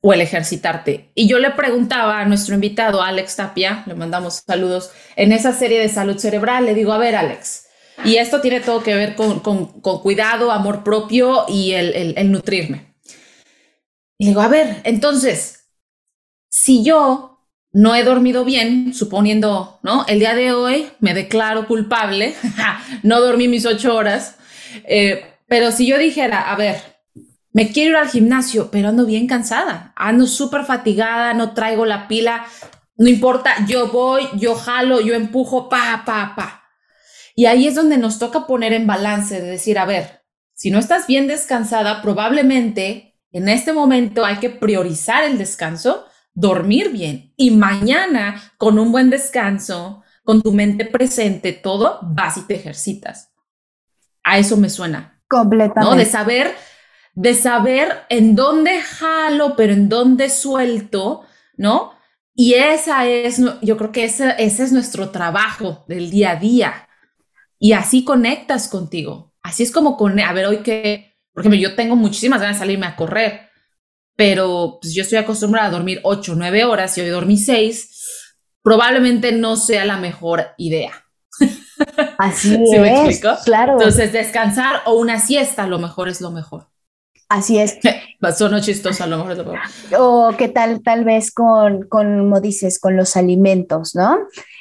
o 0.00 0.12
el 0.12 0.20
ejercitarte. 0.20 1.10
Y 1.14 1.28
yo 1.28 1.38
le 1.38 1.50
preguntaba 1.50 2.20
a 2.20 2.24
nuestro 2.24 2.54
invitado, 2.54 3.02
Alex 3.02 3.36
Tapia, 3.36 3.84
le 3.86 3.94
mandamos 3.94 4.42
saludos, 4.46 4.90
en 5.14 5.32
esa 5.32 5.52
serie 5.52 5.78
de 5.78 5.88
salud 5.88 6.18
cerebral, 6.18 6.64
le 6.64 6.74
digo, 6.74 6.92
a 6.92 6.98
ver, 6.98 7.14
Alex, 7.14 7.66
y 8.04 8.16
esto 8.16 8.40
tiene 8.40 8.60
todo 8.60 8.82
que 8.82 8.94
ver 8.94 9.14
con, 9.16 9.40
cuidado, 9.80 10.50
amor 10.52 10.84
propio 10.84 11.44
y 11.48 11.72
el, 11.72 12.14
el 12.16 12.32
nutrirme. 12.32 12.94
Y 14.18 14.26
digo, 14.26 14.42
a 14.42 14.48
ver, 14.48 14.80
entonces, 14.84 15.70
si 16.48 16.84
yo 16.84 17.30
no 17.72 17.94
he 17.94 18.02
dormido 18.02 18.44
bien, 18.44 18.92
suponiendo, 18.94 19.78
¿no? 19.82 20.04
El 20.08 20.18
día 20.18 20.34
de 20.34 20.52
hoy 20.52 20.88
me 20.98 21.14
declaro 21.14 21.66
culpable, 21.66 22.34
no 23.02 23.20
dormí 23.20 23.48
mis 23.48 23.66
ocho 23.66 23.94
horas, 23.94 24.36
eh, 24.84 25.24
pero 25.46 25.70
si 25.72 25.86
yo 25.86 25.98
dijera, 25.98 26.50
a 26.50 26.56
ver, 26.56 26.76
me 27.52 27.70
quiero 27.70 27.90
ir 27.90 27.96
al 27.96 28.08
gimnasio, 28.08 28.70
pero 28.70 28.88
ando 28.88 29.06
bien 29.06 29.26
cansada, 29.26 29.92
ando 29.96 30.26
súper 30.26 30.64
fatigada, 30.64 31.34
no 31.34 31.54
traigo 31.54 31.86
la 31.86 32.08
pila, 32.08 32.44
no 32.96 33.08
importa, 33.08 33.64
yo 33.66 33.88
voy, 33.88 34.28
yo 34.36 34.54
jalo, 34.54 35.00
yo 35.00 35.14
empujo, 35.14 35.68
pa, 35.68 36.02
pa, 36.04 36.34
pa. 36.36 36.59
Y 37.40 37.46
ahí 37.46 37.66
es 37.66 37.74
donde 37.74 37.96
nos 37.96 38.18
toca 38.18 38.46
poner 38.46 38.74
en 38.74 38.86
balance 38.86 39.40
de 39.40 39.48
decir, 39.48 39.78
a 39.78 39.86
ver, 39.86 40.26
si 40.52 40.70
no 40.70 40.78
estás 40.78 41.06
bien 41.06 41.26
descansada, 41.26 42.02
probablemente 42.02 43.18
en 43.32 43.48
este 43.48 43.72
momento 43.72 44.26
hay 44.26 44.36
que 44.36 44.50
priorizar 44.50 45.24
el 45.24 45.38
descanso 45.38 46.04
dormir 46.34 46.90
bien 46.90 47.32
y 47.38 47.52
mañana 47.52 48.52
con 48.58 48.78
un 48.78 48.92
buen 48.92 49.08
descanso, 49.08 50.02
con 50.22 50.42
tu 50.42 50.52
mente 50.52 50.84
presente, 50.84 51.54
todo, 51.54 52.00
vas 52.02 52.36
y 52.36 52.42
te 52.42 52.56
ejercitas. 52.56 53.32
A 54.22 54.36
eso 54.36 54.58
me 54.58 54.68
suena. 54.68 55.22
Completamente. 55.26 55.90
¿no? 55.90 55.96
De 55.96 56.04
saber, 56.04 56.54
de 57.14 57.32
saber 57.32 58.02
en 58.10 58.36
dónde 58.36 58.82
jalo, 58.82 59.56
pero 59.56 59.72
en 59.72 59.88
dónde 59.88 60.28
suelto, 60.28 61.22
¿no? 61.56 61.94
Y 62.34 62.52
esa 62.52 63.06
es, 63.06 63.40
yo 63.62 63.78
creo 63.78 63.92
que 63.92 64.04
ese, 64.04 64.34
ese 64.36 64.62
es 64.62 64.72
nuestro 64.72 65.08
trabajo 65.08 65.86
del 65.88 66.10
día 66.10 66.32
a 66.32 66.36
día. 66.36 66.86
Y 67.60 67.72
así 67.72 68.02
conectas 68.02 68.66
contigo. 68.66 69.32
Así 69.42 69.62
es 69.62 69.70
como 69.70 69.96
con, 69.96 70.18
a 70.18 70.32
ver, 70.32 70.46
hoy 70.46 70.58
que, 70.58 71.14
por 71.32 71.42
ejemplo, 71.42 71.60
yo 71.60 71.76
tengo 71.76 71.94
muchísimas 71.94 72.40
ganas 72.40 72.56
de 72.56 72.60
salirme 72.60 72.86
a 72.86 72.96
correr 72.96 73.50
pero 74.20 74.76
pues, 74.82 74.92
yo 74.92 75.02
estoy 75.02 75.16
acostumbrada 75.16 75.68
a 75.68 75.70
dormir 75.70 75.98
8, 76.02 76.34
9 76.36 76.64
horas 76.66 76.98
y 76.98 77.00
hoy 77.00 77.08
dormí 77.08 77.38
6, 77.38 78.36
probablemente 78.62 79.32
no 79.32 79.56
sea 79.56 79.86
la 79.86 79.96
mejor 79.96 80.48
idea. 80.58 80.92
Así 82.18 82.58
me 82.70 83.00
explico? 83.00 83.34
claro. 83.46 83.78
Entonces, 83.78 84.12
descansar 84.12 84.82
o 84.84 84.92
una 84.96 85.18
siesta 85.20 85.62
a 85.62 85.66
lo 85.66 85.78
mejor 85.78 86.10
es 86.10 86.20
lo 86.20 86.30
mejor. 86.30 86.68
Así 87.30 87.58
es. 87.58 87.78
Sonó 88.36 88.60
chistoso, 88.60 89.04
a 89.04 89.06
lo 89.06 89.16
mejor 89.16 89.32
es 89.32 89.38
lo 89.38 89.44
mejor. 89.44 89.60
O 89.98 90.34
qué 90.36 90.48
tal, 90.48 90.82
tal 90.82 91.04
vez 91.04 91.32
con, 91.32 91.88
con, 91.88 92.18
como 92.18 92.42
dices, 92.42 92.78
con 92.78 92.98
los 92.98 93.16
alimentos, 93.16 93.94
¿no? 93.94 94.18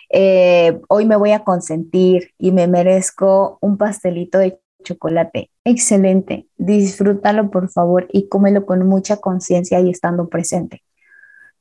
Eh, 0.10 0.80
hoy 0.88 1.06
me 1.06 1.16
voy 1.16 1.32
a 1.32 1.44
consentir 1.44 2.32
y 2.38 2.52
me 2.52 2.68
merezco 2.68 3.58
un 3.62 3.78
pastelito 3.78 4.40
de 4.40 4.60
chocolate. 4.84 5.52
Excelente. 5.64 6.48
Disfrútalo, 6.58 7.50
por 7.52 7.70
favor, 7.70 8.08
y 8.12 8.28
cómelo 8.28 8.66
con 8.66 8.88
mucha 8.88 9.18
conciencia 9.18 9.80
y 9.80 9.90
estando 9.90 10.30
presente. 10.30 10.84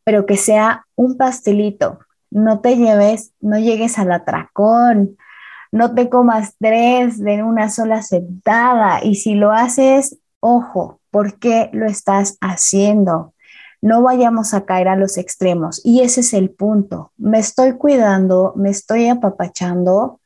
Pero 0.04 0.26
que 0.26 0.37
sea 0.37 0.87
un 0.94 1.16
pastelito. 1.16 1.98
No 2.30 2.61
te 2.61 2.76
lleves, 2.76 3.32
no 3.40 3.58
llegues 3.58 3.98
al 3.98 4.12
atracón. 4.12 5.16
No 5.70 5.94
te 5.94 6.08
comas 6.08 6.54
tres 6.58 7.18
de 7.18 7.42
una 7.42 7.68
sola 7.68 8.02
sentada. 8.02 9.04
Y 9.04 9.16
si 9.16 9.34
lo 9.34 9.52
haces, 9.52 10.18
ojo, 10.40 11.00
¿por 11.11 11.38
qué 11.38 11.68
lo 11.72 11.87
estás 11.87 12.38
haciendo? 12.40 13.34
No 13.81 14.03
vayamos 14.03 14.55
a 14.55 14.64
caer 14.64 14.88
a 14.88 14.97
los 14.97 15.19
extremos. 15.19 15.81
Y 15.85 16.01
ese 16.01 16.21
es 16.21 16.35
el 16.35 16.51
punto. 16.51 17.12
Me 17.17 17.38
estoy 17.38 17.73
cuidando, 17.73 18.53
me 18.57 18.71
estoy 18.71 19.09
apapachando. 19.09 20.21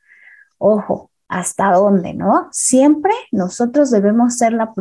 Ojo, 0.57 1.11
hasta 1.27 1.71
dónde, 1.71 2.13
¿no? 2.13 2.47
Siempre 2.51 3.11
nosotros 3.31 3.91
debemos 3.91 4.37
ser 4.37 4.53
la 4.53 4.73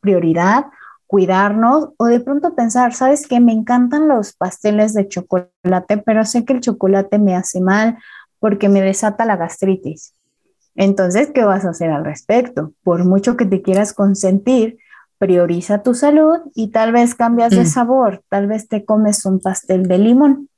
prioridad, 0.00 0.66
cuidarnos 1.06 1.90
o 1.96 2.06
de 2.06 2.20
pronto 2.20 2.54
pensar, 2.54 2.94
¿sabes 2.94 3.26
qué? 3.26 3.40
Me 3.40 3.52
encantan 3.52 4.08
los 4.08 4.32
pasteles 4.32 4.94
de 4.94 5.08
chocolate, 5.08 5.98
pero 5.98 6.24
sé 6.24 6.44
que 6.44 6.52
el 6.52 6.60
chocolate 6.60 7.18
me 7.18 7.34
hace 7.34 7.60
mal 7.60 7.98
porque 8.38 8.68
me 8.68 8.80
desata 8.80 9.24
la 9.24 9.36
gastritis. 9.36 10.14
Entonces, 10.74 11.30
¿qué 11.34 11.44
vas 11.44 11.64
a 11.64 11.70
hacer 11.70 11.90
al 11.90 12.04
respecto? 12.04 12.72
Por 12.82 13.04
mucho 13.04 13.36
que 13.36 13.44
te 13.44 13.60
quieras 13.60 13.92
consentir, 13.92 14.78
prioriza 15.20 15.82
tu 15.82 15.92
salud 15.92 16.38
y 16.54 16.68
tal 16.70 16.92
vez 16.92 17.14
cambias 17.14 17.50
de 17.50 17.64
mm. 17.64 17.66
sabor, 17.66 18.24
tal 18.30 18.46
vez 18.46 18.68
te 18.68 18.86
comes 18.86 19.26
un 19.26 19.38
pastel 19.38 19.86
de 19.86 19.98
limón. 19.98 20.48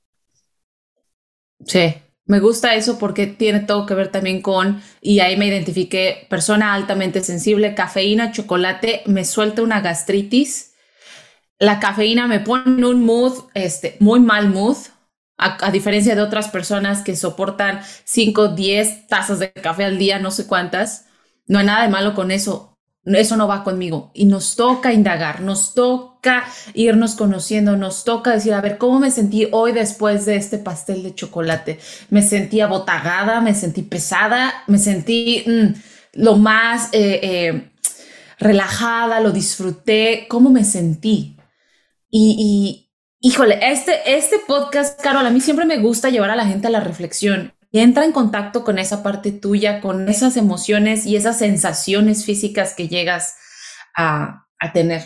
Sí, 1.66 1.96
me 2.26 2.38
gusta 2.38 2.76
eso 2.76 2.96
porque 2.96 3.26
tiene 3.26 3.60
todo 3.60 3.86
que 3.86 3.94
ver 3.94 4.12
también 4.12 4.40
con, 4.40 4.80
y 5.00 5.18
ahí 5.18 5.36
me 5.36 5.48
identifiqué, 5.48 6.28
persona 6.30 6.74
altamente 6.74 7.22
sensible, 7.22 7.74
cafeína, 7.74 8.30
chocolate, 8.30 9.02
me 9.06 9.24
suelta 9.24 9.62
una 9.62 9.80
gastritis. 9.80 10.74
La 11.58 11.80
cafeína 11.80 12.28
me 12.28 12.38
pone 12.38 12.78
en 12.78 12.84
un 12.84 13.04
mood, 13.04 13.32
este, 13.54 13.96
muy 13.98 14.20
mal 14.20 14.48
mood. 14.48 14.76
A, 15.38 15.72
diferencia 15.72 16.14
de 16.14 16.22
otras 16.22 16.46
personas 16.46 17.02
que 17.02 17.16
soportan 17.16 17.80
5, 18.04 18.48
10 18.48 19.08
tazas 19.08 19.40
de 19.40 19.52
café 19.52 19.84
al 19.84 19.98
día, 19.98 20.20
no 20.20 20.30
sé 20.30 20.46
cuántas, 20.46 21.06
no 21.48 21.58
hay 21.58 21.66
nada 21.66 21.82
de 21.82 21.88
malo 21.88 22.14
con 22.14 22.30
eso. 22.30 22.71
Eso 23.04 23.36
no 23.36 23.48
va 23.48 23.64
conmigo. 23.64 24.10
Y 24.14 24.26
nos 24.26 24.54
toca 24.54 24.92
indagar, 24.92 25.40
nos 25.40 25.74
toca 25.74 26.44
irnos 26.74 27.16
conociendo, 27.16 27.76
nos 27.76 28.04
toca 28.04 28.30
decir, 28.30 28.54
a 28.54 28.60
ver, 28.60 28.78
¿cómo 28.78 29.00
me 29.00 29.10
sentí 29.10 29.48
hoy 29.50 29.72
después 29.72 30.24
de 30.24 30.36
este 30.36 30.58
pastel 30.58 31.02
de 31.02 31.14
chocolate? 31.14 31.80
Me 32.10 32.22
sentí 32.22 32.60
abotagada, 32.60 33.40
me 33.40 33.54
sentí 33.54 33.82
pesada, 33.82 34.62
me 34.68 34.78
sentí 34.78 35.42
mm, 35.46 36.20
lo 36.20 36.36
más 36.36 36.90
eh, 36.92 37.20
eh, 37.22 37.70
relajada, 38.38 39.20
lo 39.20 39.32
disfruté, 39.32 40.26
¿cómo 40.28 40.50
me 40.50 40.64
sentí? 40.64 41.36
Y, 42.08 42.90
híjole, 43.20 43.58
este, 43.62 44.14
este 44.16 44.38
podcast, 44.46 45.00
Carol, 45.00 45.26
a 45.26 45.30
mí 45.30 45.40
siempre 45.40 45.64
me 45.64 45.78
gusta 45.78 46.10
llevar 46.10 46.30
a 46.30 46.36
la 46.36 46.46
gente 46.46 46.66
a 46.66 46.70
la 46.70 46.80
reflexión. 46.80 47.54
Y 47.74 47.80
entra 47.80 48.04
en 48.04 48.12
contacto 48.12 48.64
con 48.64 48.78
esa 48.78 49.02
parte 49.02 49.32
tuya, 49.32 49.80
con 49.80 50.06
esas 50.10 50.36
emociones 50.36 51.06
y 51.06 51.16
esas 51.16 51.38
sensaciones 51.38 52.26
físicas 52.26 52.74
que 52.74 52.86
llegas 52.86 53.34
a, 53.96 54.46
tener. 54.74 55.02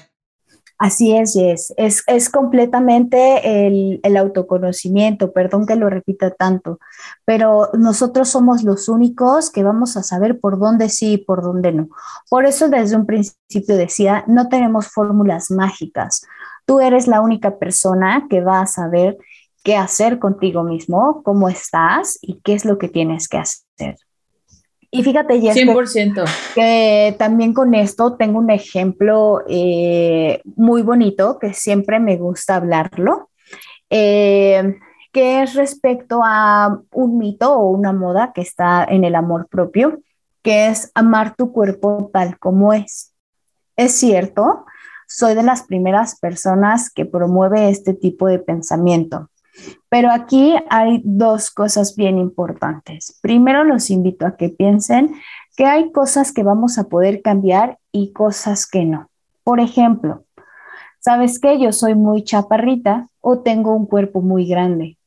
Así 0.78 1.16
es, 1.16 1.32
Jess. 1.32 1.72
Es, 1.78 2.02
es 2.06 2.28
completamente 2.28 3.66
el, 3.66 4.00
el, 4.02 4.16
autoconocimiento, 4.18 5.32
perdón 5.32 5.64
que 5.64 5.76
lo 5.76 5.88
repita 5.88 6.32
tanto, 6.32 6.78
pero 7.24 7.70
nosotros 7.72 8.28
somos 8.28 8.64
los 8.64 8.90
únicos 8.90 9.50
que 9.50 9.62
vamos 9.62 9.96
a 9.96 10.02
saber 10.02 10.38
por 10.38 10.58
dónde 10.58 10.90
sí 10.90 11.14
y 11.14 11.18
por 11.18 11.42
dónde 11.42 11.72
no. 11.72 11.88
Por 12.28 12.44
eso 12.44 12.68
desde 12.68 12.96
un 12.96 13.06
principio 13.06 13.76
decía, 13.76 14.24
no 14.26 14.48
tenemos 14.48 14.88
fórmulas 14.88 15.50
mágicas. 15.50 16.26
Tú 16.66 16.80
eres 16.80 17.06
la 17.06 17.22
única 17.22 17.58
persona 17.58 18.26
que 18.28 18.42
va 18.42 18.60
a 18.60 18.66
saber 18.66 19.16
qué 19.66 19.74
hacer 19.74 20.20
contigo 20.20 20.62
mismo, 20.62 21.24
cómo 21.24 21.48
estás 21.48 22.20
y 22.22 22.40
qué 22.44 22.54
es 22.54 22.64
lo 22.64 22.78
que 22.78 22.86
tienes 22.86 23.26
que 23.26 23.38
hacer. 23.38 23.96
Y 24.92 25.02
fíjate, 25.02 25.40
Jess, 25.40 25.56
100%. 25.56 26.24
Que, 26.54 27.16
también 27.18 27.52
con 27.52 27.74
esto 27.74 28.14
tengo 28.14 28.38
un 28.38 28.50
ejemplo 28.50 29.42
eh, 29.48 30.40
muy 30.54 30.82
bonito 30.82 31.40
que 31.40 31.52
siempre 31.52 31.98
me 31.98 32.16
gusta 32.16 32.54
hablarlo, 32.54 33.30
eh, 33.90 34.76
que 35.12 35.42
es 35.42 35.54
respecto 35.54 36.20
a 36.24 36.80
un 36.92 37.18
mito 37.18 37.52
o 37.52 37.70
una 37.70 37.92
moda 37.92 38.30
que 38.32 38.42
está 38.42 38.84
en 38.84 39.02
el 39.02 39.16
amor 39.16 39.48
propio, 39.48 39.98
que 40.42 40.68
es 40.68 40.92
amar 40.94 41.34
tu 41.34 41.50
cuerpo 41.50 42.08
tal 42.12 42.38
como 42.38 42.72
es. 42.72 43.12
Es 43.74 43.94
cierto, 43.94 44.64
soy 45.08 45.34
de 45.34 45.42
las 45.42 45.64
primeras 45.64 46.20
personas 46.20 46.88
que 46.88 47.04
promueve 47.04 47.68
este 47.68 47.94
tipo 47.94 48.28
de 48.28 48.38
pensamiento. 48.38 49.28
Pero 49.88 50.10
aquí 50.10 50.54
hay 50.68 51.00
dos 51.04 51.50
cosas 51.50 51.96
bien 51.96 52.18
importantes. 52.18 53.18
Primero, 53.22 53.64
los 53.64 53.90
invito 53.90 54.26
a 54.26 54.36
que 54.36 54.48
piensen 54.48 55.14
que 55.56 55.66
hay 55.66 55.92
cosas 55.92 56.32
que 56.32 56.42
vamos 56.42 56.78
a 56.78 56.84
poder 56.84 57.22
cambiar 57.22 57.78
y 57.92 58.12
cosas 58.12 58.66
que 58.66 58.84
no. 58.84 59.08
Por 59.44 59.60
ejemplo, 59.60 60.24
¿sabes 60.98 61.38
qué? 61.38 61.58
Yo 61.58 61.72
soy 61.72 61.94
muy 61.94 62.24
chaparrita 62.24 63.08
o 63.20 63.40
tengo 63.40 63.74
un 63.74 63.86
cuerpo 63.86 64.20
muy 64.20 64.46
grande. 64.46 64.98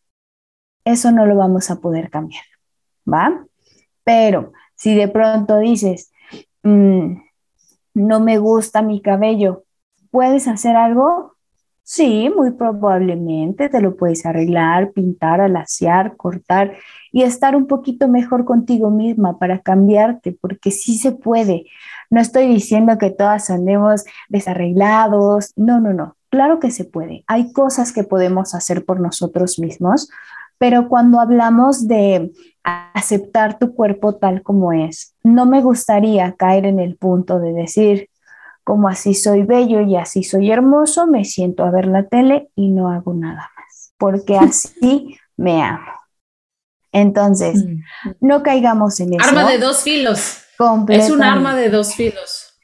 Eso 0.86 1.12
no 1.12 1.26
lo 1.26 1.36
vamos 1.36 1.70
a 1.70 1.80
poder 1.80 2.10
cambiar, 2.10 2.46
¿va? 3.06 3.46
Pero 4.04 4.54
si 4.76 4.96
de 4.96 5.08
pronto 5.08 5.60
dices, 5.60 6.12
mm, 6.64 7.16
no 7.94 8.20
me 8.22 8.40
gusta 8.40 8.82
mi 8.82 9.02
cabello 9.02 9.66
¿Puedes 10.12 10.48
hacer 10.48 10.76
algo? 10.76 11.36
Sí, 11.92 12.30
muy 12.30 12.52
probablemente 12.52 13.68
te 13.68 13.82
lo 13.82 13.96
puedes 13.98 14.24
arreglar, 14.24 14.92
pintar, 14.92 15.42
alaciar, 15.42 16.16
cortar 16.18 16.74
y 17.12 17.24
estar 17.24 17.56
un 17.56 17.66
poquito 17.66 18.08
mejor 18.08 18.46
contigo 18.46 18.92
misma 18.92 19.40
para 19.40 19.62
cambiarte, 19.62 20.38
porque 20.40 20.70
sí 20.70 21.00
se 21.00 21.14
puede. 21.14 21.66
No 22.12 22.22
estoy 22.22 22.46
diciendo 22.48 23.00
que 23.00 23.10
todas 23.10 23.50
andemos 23.50 24.04
desarreglados, 24.28 25.52
no, 25.56 25.80
no, 25.80 25.92
no, 25.92 26.16
claro 26.30 26.60
que 26.60 26.70
se 26.70 26.86
puede. 26.86 27.24
Hay 27.26 27.52
cosas 27.54 27.92
que 27.92 28.04
podemos 28.04 28.54
hacer 28.54 28.86
por 28.86 29.00
nosotros 29.00 29.58
mismos, 29.58 30.12
pero 30.60 30.90
cuando 30.90 31.20
hablamos 31.20 31.88
de 31.88 32.32
aceptar 32.94 33.58
tu 33.58 33.74
cuerpo 33.74 34.14
tal 34.14 34.44
como 34.44 34.74
es, 34.74 35.16
no 35.24 35.48
me 35.48 35.64
gustaría 35.64 36.34
caer 36.34 36.68
en 36.68 36.78
el 36.78 36.98
punto 36.98 37.40
de 37.40 37.52
decir, 37.52 38.09
como 38.70 38.88
así 38.88 39.16
soy 39.16 39.42
bello 39.42 39.82
y 39.82 39.96
así 39.96 40.22
soy 40.22 40.52
hermoso, 40.52 41.08
me 41.08 41.26
siento 41.26 41.64
a 41.64 41.72
ver 41.72 41.88
la 41.88 42.04
tele 42.04 42.52
y 42.54 42.70
no 42.70 42.92
hago 42.92 43.16
nada 43.16 43.50
más, 43.58 43.96
porque 43.98 44.38
así 44.40 45.18
me 45.38 45.64
amo. 45.64 45.92
Entonces, 46.92 47.66
mm. 47.66 48.12
no 48.22 48.44
caigamos 48.44 49.00
en 49.00 49.16
eso. 49.16 49.28
Arma 49.28 49.50
de 49.50 49.58
dos 49.58 49.82
filos. 49.82 50.44
Es 50.90 51.10
un 51.10 51.24
arma 51.24 51.56
de 51.56 51.72
dos 51.72 51.96
filos. 51.96 52.60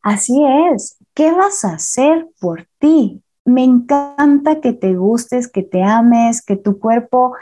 Así 0.00 0.42
es. 0.72 0.96
¿Qué 1.12 1.30
vas 1.30 1.62
a 1.66 1.74
hacer 1.74 2.26
por 2.40 2.66
ti? 2.78 3.22
Me 3.44 3.62
encanta 3.62 4.62
que 4.62 4.72
te 4.72 4.94
gustes, 4.94 5.46
que 5.46 5.62
te 5.62 5.82
ames, 5.82 6.40
que 6.40 6.56
tu 6.56 6.78
cuerpo 6.78 7.34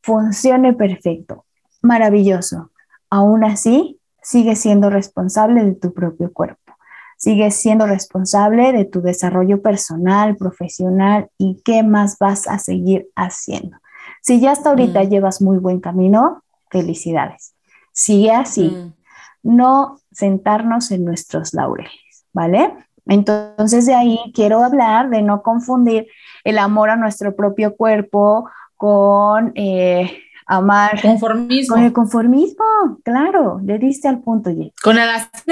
funcione 0.00 0.74
perfecto. 0.74 1.44
Maravilloso. 1.82 2.70
Aún 3.10 3.42
así, 3.42 3.98
sigue 4.22 4.54
siendo 4.54 4.90
responsable 4.90 5.64
de 5.64 5.74
tu 5.74 5.92
propio 5.92 6.32
cuerpo. 6.32 6.63
Sigues 7.24 7.56
siendo 7.56 7.86
responsable 7.86 8.74
de 8.74 8.84
tu 8.84 9.00
desarrollo 9.00 9.62
personal, 9.62 10.36
profesional 10.36 11.30
y 11.38 11.62
qué 11.64 11.82
más 11.82 12.18
vas 12.18 12.46
a 12.46 12.58
seguir 12.58 13.08
haciendo. 13.16 13.78
Si 14.20 14.40
ya 14.40 14.52
hasta 14.52 14.68
ahorita 14.68 15.02
mm. 15.02 15.08
llevas 15.08 15.40
muy 15.40 15.56
buen 15.56 15.80
camino, 15.80 16.42
felicidades. 16.68 17.54
Sigue 17.92 18.30
así. 18.30 18.64
Mm. 18.64 18.92
No 19.42 20.00
sentarnos 20.12 20.90
en 20.90 21.06
nuestros 21.06 21.54
laureles, 21.54 22.26
¿vale? 22.34 22.74
Entonces 23.06 23.86
de 23.86 23.94
ahí 23.94 24.18
quiero 24.34 24.62
hablar 24.62 25.08
de 25.08 25.22
no 25.22 25.40
confundir 25.40 26.06
el 26.44 26.58
amor 26.58 26.90
a 26.90 26.96
nuestro 26.96 27.34
propio 27.34 27.74
cuerpo 27.74 28.50
con 28.76 29.52
eh, 29.54 30.14
amar. 30.44 31.00
Conformismo. 31.00 31.74
Con 31.74 31.84
el 31.84 31.92
conformismo, 31.94 32.98
claro, 33.02 33.62
le 33.64 33.78
diste 33.78 34.08
al 34.08 34.20
punto. 34.20 34.50
Con 34.82 34.98
el 34.98 35.08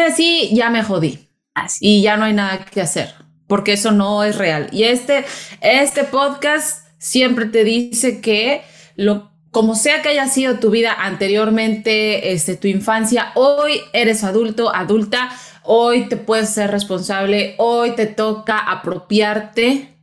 así 0.06 0.54
ya 0.54 0.68
me 0.68 0.82
jodí. 0.82 1.32
Y 1.81 2.03
ya 2.03 2.17
no 2.17 2.25
hay 2.25 2.33
nada 2.33 2.65
que 2.65 2.81
hacer, 2.81 3.15
porque 3.47 3.75
eso 3.75 3.93
no 3.93 4.25
es 4.25 4.37
real. 4.37 4.69
Y 4.73 4.85
este, 4.85 5.25
este 5.61 6.05
podcast 6.05 6.87
siempre 6.99 7.47
te 7.47 7.65
dice 7.65 8.21
que 8.21 8.62
lo, 8.97 9.33
como 9.51 9.75
sea 9.75 10.03
que 10.03 10.09
haya 10.09 10.27
sido 10.29 10.59
tu 10.59 10.71
vida 10.71 10.95
anteriormente, 10.99 12.33
este, 12.33 12.57
tu 12.57 12.69
infancia, 12.69 13.33
hoy 13.35 13.81
eres 13.93 14.25
adulto, 14.25 14.75
adulta, 14.75 15.31
hoy 15.65 16.09
te 16.09 16.17
puedes 16.17 16.51
ser 16.51 16.71
responsable, 16.71 17.55
hoy 17.59 17.95
te 17.95 18.07
toca 18.07 18.59
apropiarte 18.59 19.95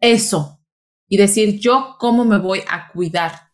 eso 0.00 0.60
y 1.06 1.18
decir 1.18 1.58
yo 1.60 1.96
cómo 1.98 2.24
me 2.24 2.38
voy 2.38 2.62
a 2.68 2.88
cuidar, 2.88 3.50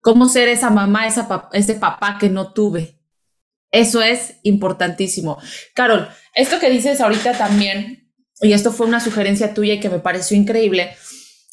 cómo 0.00 0.28
ser 0.28 0.48
esa 0.48 0.70
mamá, 0.70 1.08
esa, 1.08 1.48
ese 1.52 1.74
papá 1.74 2.16
que 2.18 2.30
no 2.30 2.52
tuve. 2.52 2.95
Eso 3.76 4.00
es 4.00 4.36
importantísimo. 4.42 5.36
Carol, 5.74 6.08
esto 6.34 6.58
que 6.58 6.70
dices 6.70 7.02
ahorita 7.02 7.36
también, 7.36 8.10
y 8.40 8.54
esto 8.54 8.72
fue 8.72 8.86
una 8.86 9.00
sugerencia 9.00 9.52
tuya 9.52 9.74
y 9.74 9.80
que 9.80 9.90
me 9.90 9.98
pareció 9.98 10.34
increíble, 10.34 10.96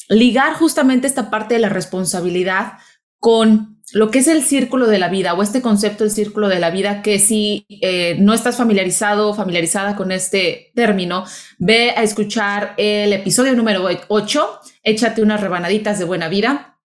ligar 0.08 0.54
justamente 0.54 1.06
esta 1.06 1.30
parte 1.30 1.52
de 1.52 1.60
la 1.60 1.68
responsabilidad 1.68 2.78
con 3.18 3.82
lo 3.92 4.10
que 4.10 4.20
es 4.20 4.28
el 4.28 4.42
círculo 4.42 4.86
de 4.86 4.98
la 4.98 5.10
vida 5.10 5.34
o 5.34 5.42
este 5.42 5.60
concepto 5.60 6.04
del 6.04 6.12
círculo 6.14 6.48
de 6.48 6.60
la 6.60 6.70
vida 6.70 7.02
que 7.02 7.18
si 7.18 7.66
eh, 7.68 8.16
no 8.18 8.32
estás 8.32 8.56
familiarizado 8.56 9.28
o 9.28 9.34
familiarizada 9.34 9.94
con 9.94 10.10
este 10.10 10.72
término, 10.74 11.26
ve 11.58 11.90
a 11.90 12.02
escuchar 12.02 12.72
el 12.78 13.12
episodio 13.12 13.54
número 13.54 13.86
8, 14.08 14.60
échate 14.82 15.22
unas 15.22 15.42
rebanaditas 15.42 15.98
de 15.98 16.06
buena 16.06 16.28
vida, 16.28 16.78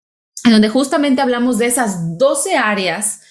en 0.44 0.52
donde 0.52 0.68
justamente 0.68 1.22
hablamos 1.22 1.58
de 1.60 1.68
esas 1.68 2.18
12 2.18 2.58
áreas 2.58 3.22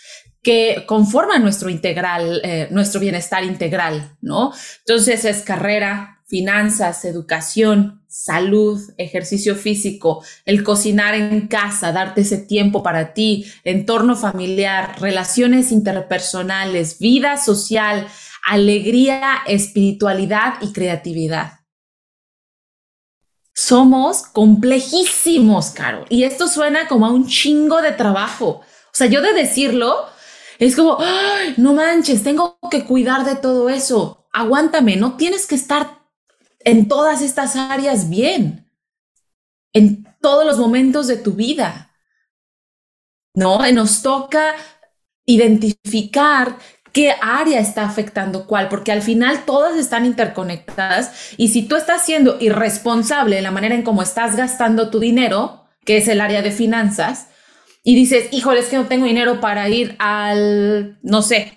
que 0.42 0.85
conforman 0.87 1.42
nuestro 1.42 1.68
integral, 1.68 2.40
eh, 2.44 2.68
nuestro 2.70 3.01
bienestar 3.01 3.44
integral, 3.44 4.16
¿no? 4.20 4.53
Entonces 4.81 5.24
es 5.24 5.42
carrera, 5.42 6.22
finanzas, 6.27 7.05
educación, 7.05 8.03
salud, 8.07 8.81
ejercicio 8.98 9.57
físico, 9.57 10.22
el 10.44 10.62
cocinar 10.62 11.14
en 11.14 11.48
casa, 11.48 11.92
darte 11.92 12.20
ese 12.20 12.38
tiempo 12.38 12.83
para 12.83 13.14
ti, 13.14 13.46
entorno 13.64 14.14
familiar, 14.14 15.01
relaciones 15.01 15.72
interpersonales, 15.72 16.98
vida 16.98 17.37
social, 17.38 18.07
alegría, 18.46 19.38
espiritualidad 19.46 20.55
y 20.61 20.72
creatividad. 20.72 21.53
Somos 23.55 24.22
complejísimos, 24.22 25.70
Caro. 25.70 26.05
Y 26.09 26.22
esto 26.24 26.46
suena 26.46 26.87
como 26.88 27.07
a 27.07 27.11
un 27.11 27.27
chingo 27.27 27.83
de 27.83 27.92
trabajo. 27.92 28.46
O 28.48 28.92
sea, 28.92 29.09
yo 29.09 29.20
de 29.20 29.33
decirlo, 29.33 30.07
es 30.59 30.77
como, 30.77 30.99
no 31.57 31.73
manches, 31.73 32.23
tengo 32.23 32.59
que 32.71 32.85
cuidar 32.85 33.25
de 33.25 33.37
todo 33.37 33.68
eso. 33.68 34.27
Aguántame, 34.33 34.97
no 34.97 35.16
tienes 35.16 35.47
que 35.47 35.55
estar 35.55 36.03
en 36.61 36.88
todas 36.88 37.23
estas 37.23 37.57
áreas 37.57 38.09
bien, 38.09 38.71
en 39.73 40.05
todos 40.21 40.44
los 40.44 40.59
momentos 40.59 41.07
de 41.07 41.16
tu 41.16 41.33
vida. 41.33 41.88
¿no? 43.38 43.61
nos 43.73 44.03
toca 44.03 44.57
identificar 45.25 46.57
qué 46.92 47.14
área 47.21 47.61
está 47.61 47.85
afectando 47.85 48.47
cuál, 48.47 48.68
porque 48.68 48.90
al 48.90 49.03
final 49.03 49.44
todas 49.44 49.77
están 49.77 50.05
interconectadas 50.05 51.35
y 51.37 51.49
si 51.49 51.62
tú 51.62 51.77
estás 51.77 52.05
siendo 52.05 52.38
irresponsable 52.40 53.38
en 53.38 53.44
la 53.44 53.53
manera 53.53 53.77
en 53.77 53.83
cómo 53.83 54.03
estás 54.03 54.37
gastando 54.37 54.90
tu 54.90 54.99
dinero, 54.99 55.66
que 55.85 55.99
es 55.99 56.09
el 56.09 56.21
área 56.21 56.42
de 56.42 56.51
finanzas, 56.51 57.29
y 57.83 57.95
dices, 57.95 58.29
híjole, 58.33 58.61
es 58.61 58.67
que 58.67 58.77
no 58.77 58.87
tengo 58.87 59.07
dinero 59.07 59.41
para 59.41 59.69
ir 59.69 59.97
al, 59.99 60.99
no 61.03 61.23
sé, 61.23 61.55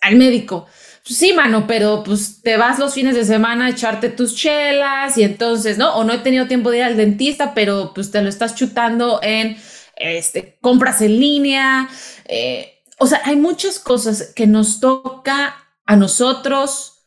al 0.00 0.16
médico. 0.16 0.66
Pues 1.04 1.18
sí, 1.18 1.32
mano, 1.32 1.66
pero 1.66 2.02
pues 2.04 2.42
te 2.42 2.56
vas 2.56 2.78
los 2.78 2.94
fines 2.94 3.14
de 3.14 3.24
semana 3.24 3.66
a 3.66 3.70
echarte 3.70 4.10
tus 4.10 4.36
chelas 4.36 5.16
y 5.18 5.22
entonces, 5.24 5.78
¿no? 5.78 5.94
O 5.96 6.04
no 6.04 6.12
he 6.12 6.18
tenido 6.18 6.46
tiempo 6.46 6.70
de 6.70 6.78
ir 6.78 6.84
al 6.84 6.96
dentista, 6.96 7.54
pero 7.54 7.92
pues 7.94 8.10
te 8.10 8.22
lo 8.22 8.28
estás 8.28 8.54
chutando 8.54 9.20
en 9.22 9.56
este, 9.96 10.58
compras 10.60 11.00
en 11.00 11.18
línea. 11.18 11.88
Eh, 12.26 12.82
o 12.98 13.06
sea, 13.06 13.22
hay 13.24 13.36
muchas 13.36 13.78
cosas 13.78 14.32
que 14.34 14.46
nos 14.46 14.80
toca 14.80 15.56
a 15.86 15.96
nosotros 15.96 17.06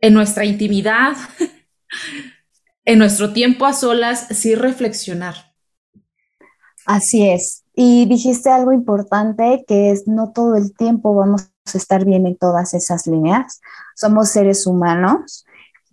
en 0.00 0.14
nuestra 0.14 0.44
intimidad, 0.44 1.16
en 2.84 2.98
nuestro 2.98 3.32
tiempo 3.32 3.66
a 3.66 3.72
solas, 3.72 4.28
sí 4.30 4.54
reflexionar. 4.54 5.45
Así 6.86 7.28
es. 7.28 7.64
Y 7.74 8.06
dijiste 8.06 8.48
algo 8.48 8.72
importante 8.72 9.64
que 9.68 9.90
es 9.90 10.08
no 10.08 10.32
todo 10.32 10.56
el 10.56 10.74
tiempo 10.74 11.14
vamos 11.14 11.50
a 11.66 11.76
estar 11.76 12.04
bien 12.04 12.26
en 12.26 12.36
todas 12.36 12.72
esas 12.72 13.06
líneas. 13.06 13.60
Somos 13.94 14.30
seres 14.30 14.66
humanos 14.66 15.44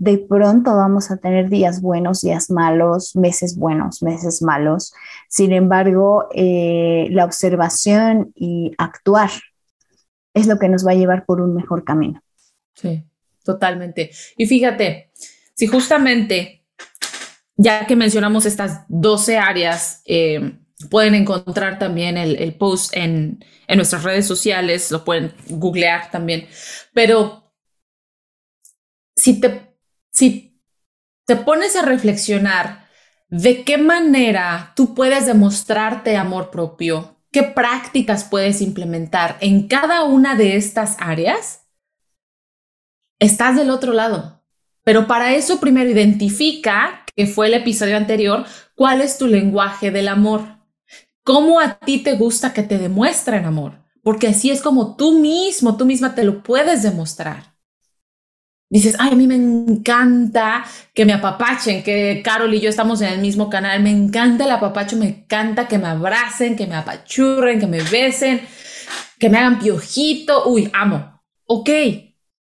de 0.03 0.17
pronto 0.17 0.75
vamos 0.75 1.11
a 1.11 1.17
tener 1.17 1.49
días 1.49 1.81
buenos, 1.81 2.21
días 2.21 2.49
malos, 2.49 3.15
meses 3.15 3.55
buenos, 3.55 4.01
meses 4.01 4.41
malos. 4.41 4.93
Sin 5.29 5.53
embargo, 5.53 6.27
eh, 6.33 7.07
la 7.11 7.25
observación 7.25 8.33
y 8.35 8.73
actuar 8.77 9.29
es 10.33 10.47
lo 10.47 10.57
que 10.57 10.67
nos 10.67 10.85
va 10.85 10.91
a 10.91 10.95
llevar 10.95 11.25
por 11.25 11.39
un 11.39 11.55
mejor 11.55 11.85
camino. 11.85 12.21
Sí, 12.73 13.05
totalmente. 13.43 14.11
Y 14.35 14.45
fíjate, 14.45 15.11
si 15.53 15.67
justamente, 15.67 16.65
ya 17.55 17.85
que 17.85 17.95
mencionamos 17.95 18.45
estas 18.45 18.81
12 18.89 19.37
áreas, 19.37 20.01
eh, 20.05 20.59
pueden 20.89 21.15
encontrar 21.15 21.79
también 21.79 22.17
el, 22.17 22.55
post 22.55 22.95
en, 22.95 23.43
en 23.67 23.77
nuestras 23.77 24.03
redes 24.03 24.27
sociales, 24.27 24.91
lo 24.91 25.03
pueden 25.03 25.33
googlear 25.47 26.11
también, 26.11 26.47
pero 26.93 27.53
si 29.15 29.39
te 29.39 29.73
si 30.11 30.61
te 31.25 31.35
pones 31.35 31.75
a 31.75 31.81
reflexionar 31.81 32.87
de 33.29 33.63
qué 33.63 33.77
manera 33.77 34.73
tú 34.75 34.93
puedes 34.93 35.25
demostrarte 35.25 36.15
amor 36.15 36.51
propio, 36.51 37.17
qué 37.31 37.43
prácticas 37.43 38.23
puedes 38.23 38.61
implementar 38.61 39.37
en 39.41 39.67
cada 39.67 40.03
una 40.03 40.35
de 40.35 40.55
estas 40.55 40.97
áreas, 40.99 41.67
estás 43.19 43.55
del 43.55 43.71
otro 43.71 43.93
lado. 43.93 44.43
Pero 44.83 45.07
para 45.07 45.33
eso 45.33 45.59
primero 45.59 45.89
identifica, 45.89 47.05
que 47.15 47.25
fue 47.25 47.47
el 47.47 47.55
episodio 47.55 47.97
anterior, 47.97 48.45
cuál 48.75 49.01
es 49.01 49.17
tu 49.17 49.27
lenguaje 49.27 49.89
del 49.91 50.09
amor. 50.09 50.59
¿Cómo 51.23 51.59
a 51.59 51.79
ti 51.79 51.99
te 51.99 52.15
gusta 52.15 52.53
que 52.53 52.63
te 52.63 52.77
demuestren 52.77 53.45
amor? 53.45 53.83
Porque 54.01 54.27
así 54.27 54.51
es 54.51 54.61
como 54.61 54.95
tú 54.95 55.19
mismo, 55.19 55.77
tú 55.77 55.85
misma 55.85 56.15
te 56.15 56.23
lo 56.23 56.43
puedes 56.43 56.83
demostrar 56.83 57.53
dices, 58.73 58.95
ay, 58.97 59.11
a 59.11 59.15
mí 59.15 59.27
me 59.27 59.35
encanta 59.35 60.65
que 60.95 61.05
me 61.05 61.13
apapachen, 61.13 61.83
que 61.83 62.23
Carol 62.25 62.51
y 62.55 62.59
yo 62.59 62.69
estamos 62.69 63.01
en 63.01 63.09
el 63.13 63.19
mismo 63.19 63.47
canal, 63.47 63.83
me 63.83 63.91
encanta 63.91 64.45
el 64.45 64.51
apapacho, 64.51 64.97
me 64.97 65.09
encanta 65.09 65.67
que 65.67 65.77
me 65.77 65.85
abracen, 65.85 66.55
que 66.55 66.65
me 66.65 66.73
apachurren, 66.73 67.59
que 67.59 67.67
me 67.67 67.83
besen, 67.83 68.41
que 69.19 69.29
me 69.29 69.37
hagan 69.37 69.59
piojito, 69.59 70.47
uy, 70.49 70.71
amo. 70.73 71.21
Ok, 71.45 71.69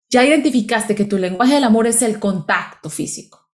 ya 0.09 0.25
identificaste 0.25 0.95
que 0.95 1.05
tu 1.05 1.19
lenguaje 1.19 1.55
del 1.55 1.65
amor 1.65 1.87
es 1.87 2.01
el 2.01 2.19
contacto 2.19 2.89
físico. 2.89 3.51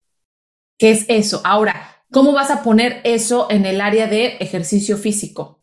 ¿Qué 0.77 0.91
es 0.91 1.07
eso? 1.09 1.41
Ahora, 1.45 1.98
¿cómo 2.11 2.33
vas 2.33 2.51
a 2.51 2.63
poner 2.63 3.01
eso 3.05 3.49
en 3.51 3.67
el 3.67 3.81
área 3.81 4.07
de 4.07 4.37
ejercicio 4.41 4.97
físico? 4.97 5.63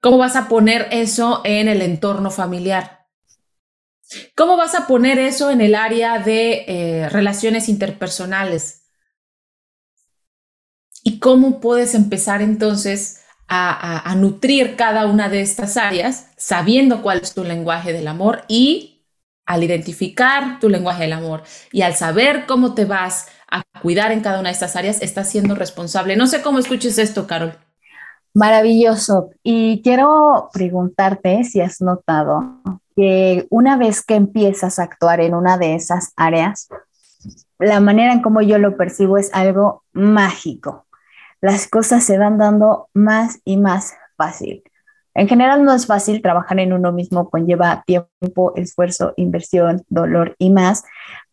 ¿Cómo 0.00 0.18
vas 0.18 0.36
a 0.36 0.48
poner 0.48 0.88
eso 0.90 1.42
en 1.44 1.68
el 1.68 1.82
entorno 1.82 2.30
familiar? 2.30 3.06
¿Cómo 4.34 4.56
vas 4.56 4.74
a 4.74 4.86
poner 4.86 5.18
eso 5.18 5.50
en 5.50 5.60
el 5.60 5.74
área 5.74 6.18
de 6.18 6.64
eh, 6.66 7.08
relaciones 7.08 7.68
interpersonales? 7.68 8.82
¿Y 11.04 11.18
cómo 11.18 11.60
puedes 11.60 11.94
empezar 11.94 12.42
entonces 12.42 13.20
a, 13.52 14.14
nutrir 14.16 14.76
cada 14.76 15.06
una 15.06 15.28
de 15.28 15.40
estas 15.40 15.76
áreas 15.76 16.28
sabiendo 16.36 17.02
cuál 17.02 17.20
es 17.20 17.34
tu 17.34 17.42
lenguaje 17.42 17.92
del 17.92 18.06
amor 18.06 18.44
y 18.46 19.02
al 19.44 19.64
identificar 19.64 20.60
tu 20.60 20.68
lenguaje 20.68 21.02
del 21.02 21.14
amor 21.14 21.42
y 21.72 21.82
al 21.82 21.96
saber 21.96 22.46
cómo 22.46 22.74
te 22.74 22.84
vas 22.84 23.26
a 23.50 23.62
cuidar 23.80 24.12
en 24.12 24.20
cada 24.20 24.40
una 24.40 24.48
de 24.48 24.54
estas 24.54 24.76
áreas, 24.76 25.02
estás 25.02 25.28
siendo 25.28 25.54
responsable. 25.54 26.16
No 26.16 26.26
sé 26.26 26.42
cómo 26.42 26.58
escuches 26.58 26.98
esto, 26.98 27.26
Carol. 27.26 27.54
Maravilloso. 28.34 29.30
Y 29.42 29.82
quiero 29.82 30.50
preguntarte 30.52 31.42
si 31.44 31.60
has 31.60 31.80
notado 31.80 32.60
que 32.94 33.46
una 33.50 33.76
vez 33.76 34.02
que 34.02 34.14
empiezas 34.14 34.78
a 34.78 34.84
actuar 34.84 35.20
en 35.20 35.34
una 35.34 35.58
de 35.58 35.74
esas 35.74 36.12
áreas, 36.16 36.68
la 37.58 37.80
manera 37.80 38.12
en 38.12 38.22
como 38.22 38.40
yo 38.40 38.58
lo 38.58 38.76
percibo 38.76 39.18
es 39.18 39.30
algo 39.34 39.84
mágico. 39.92 40.86
Las 41.40 41.68
cosas 41.68 42.04
se 42.04 42.18
van 42.18 42.38
dando 42.38 42.88
más 42.94 43.40
y 43.44 43.56
más 43.56 43.94
fácil. 44.16 44.62
En 45.14 45.28
general 45.28 45.64
no 45.64 45.74
es 45.74 45.86
fácil 45.86 46.22
trabajar 46.22 46.60
en 46.60 46.72
uno 46.72 46.92
mismo, 46.92 47.30
conlleva 47.30 47.82
tiempo, 47.84 48.52
esfuerzo, 48.54 49.12
inversión, 49.16 49.82
dolor 49.88 50.36
y 50.38 50.50
más, 50.50 50.84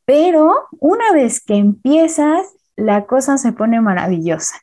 pero 0.08 0.70
una 0.80 1.12
vez 1.12 1.44
que 1.44 1.56
empiezas, 1.56 2.48
la 2.78 3.06
cosa 3.06 3.38
se 3.38 3.52
pone 3.52 3.82
maravillosa. 3.82 4.56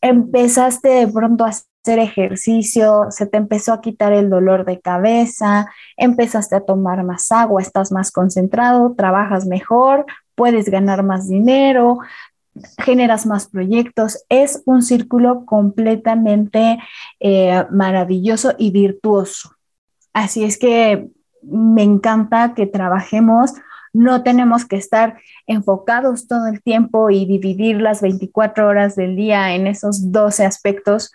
Empezaste 0.00 0.88
de 0.88 1.08
pronto 1.08 1.44
a 1.44 1.48
hacer 1.48 1.98
ejercicio, 1.98 3.06
se 3.10 3.26
te 3.26 3.38
empezó 3.38 3.72
a 3.72 3.80
quitar 3.80 4.12
el 4.12 4.30
dolor 4.30 4.64
de 4.64 4.80
cabeza, 4.80 5.66
empezaste 5.96 6.54
a 6.54 6.64
tomar 6.64 7.02
más 7.02 7.32
agua, 7.32 7.60
estás 7.60 7.90
más 7.90 8.12
concentrado, 8.12 8.94
trabajas 8.96 9.46
mejor, 9.46 10.06
puedes 10.36 10.68
ganar 10.68 11.02
más 11.02 11.28
dinero, 11.28 11.98
generas 12.78 13.26
más 13.26 13.48
proyectos. 13.48 14.24
Es 14.28 14.62
un 14.64 14.82
círculo 14.82 15.44
completamente 15.44 16.78
eh, 17.18 17.66
maravilloso 17.72 18.54
y 18.58 18.70
virtuoso. 18.70 19.56
Así 20.12 20.44
es 20.44 20.56
que 20.56 21.10
me 21.42 21.82
encanta 21.82 22.54
que 22.54 22.68
trabajemos. 22.68 23.54
No 23.92 24.22
tenemos 24.22 24.64
que 24.64 24.76
estar 24.76 25.18
enfocados 25.46 26.26
todo 26.26 26.46
el 26.46 26.62
tiempo 26.62 27.10
y 27.10 27.26
dividir 27.26 27.80
las 27.80 28.00
24 28.00 28.66
horas 28.66 28.96
del 28.96 29.16
día 29.16 29.54
en 29.54 29.66
esos 29.66 30.12
12 30.12 30.44
aspectos 30.44 31.12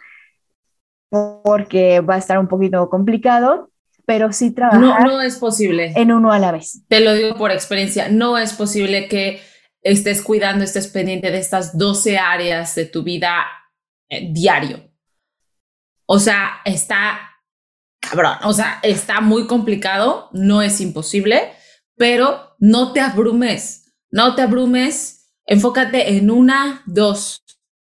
porque 1.10 2.02
va 2.02 2.16
a 2.16 2.20
estar 2.20 2.38
un 2.38 2.48
poquito 2.48 2.90
complicado, 2.90 3.72
pero 4.06 4.32
sí 4.34 4.52
trabajar. 4.52 5.04
No, 5.04 5.14
no 5.14 5.22
es 5.22 5.38
posible. 5.38 5.94
En 5.96 6.12
uno 6.12 6.32
a 6.32 6.40
la 6.40 6.52
vez. 6.52 6.82
Te 6.88 7.00
lo 7.00 7.14
digo 7.14 7.36
por 7.36 7.52
experiencia, 7.52 8.10
no 8.10 8.38
es 8.38 8.54
posible 8.54 9.08
que 9.08 9.42
estés 9.82 10.22
cuidando, 10.22 10.64
estés 10.64 10.88
pendiente 10.88 11.32
de 11.32 11.40
estas 11.40 11.78
12 11.78 12.18
áreas 12.18 12.76
de 12.76 12.86
tu 12.86 13.04
vida 13.04 13.46
eh, 14.10 14.30
diario. 14.32 14.92
O 16.06 16.20
sea, 16.20 16.62
está 16.66 17.20
cabrón, 18.00 18.38
o 18.44 18.54
sea, 18.54 18.80
está 18.84 19.22
muy 19.22 19.48
complicado, 19.48 20.30
no 20.32 20.62
es 20.62 20.80
imposible, 20.82 21.52
pero 21.96 22.47
no 22.60 22.94
te 22.94 23.00
abrumes, 23.00 23.94
no 24.12 24.36
te 24.36 24.42
abrumes, 24.42 25.32
enfócate 25.46 26.18
en 26.18 26.32
una, 26.32 26.84
dos, 26.86 27.42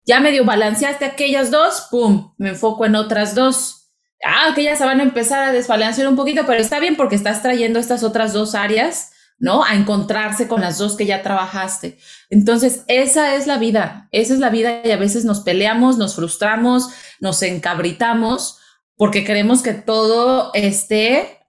ya 0.05 0.19
medio 0.19 0.43
balanceaste 0.43 1.05
aquellas 1.05 1.49
dos, 1.49 1.87
¡pum! 1.89 2.33
Me 2.37 2.49
enfoco 2.49 2.85
en 2.85 2.95
otras 2.95 3.35
dos. 3.35 3.91
Ah, 4.25 4.53
que 4.55 4.63
ya 4.63 4.75
se 4.75 4.85
van 4.85 4.99
a 4.99 5.03
empezar 5.03 5.43
a 5.43 5.51
desbalancear 5.51 6.07
un 6.07 6.15
poquito, 6.15 6.45
pero 6.45 6.59
está 6.61 6.79
bien 6.79 6.95
porque 6.95 7.15
estás 7.15 7.41
trayendo 7.41 7.79
estas 7.79 8.03
otras 8.03 8.31
dos 8.33 8.55
áreas, 8.55 9.11
¿no? 9.37 9.63
A 9.63 9.75
encontrarse 9.75 10.47
con 10.47 10.61
las 10.61 10.77
dos 10.77 10.95
que 10.95 11.05
ya 11.05 11.23
trabajaste. 11.23 11.97
Entonces, 12.29 12.83
esa 12.87 13.35
es 13.35 13.47
la 13.47 13.57
vida, 13.57 14.07
esa 14.11 14.33
es 14.33 14.39
la 14.39 14.49
vida 14.49 14.81
y 14.83 14.91
a 14.91 14.97
veces 14.97 15.25
nos 15.25 15.41
peleamos, 15.41 15.97
nos 15.97 16.15
frustramos, 16.15 16.89
nos 17.19 17.41
encabritamos 17.41 18.59
porque 18.95 19.23
queremos 19.23 19.61
que 19.61 19.73
todo 19.73 20.51
esté, 20.53 21.42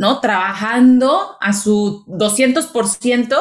¿no? 0.00 0.18
Trabajando 0.18 1.36
a 1.40 1.52
su 1.52 2.06
200% 2.06 3.36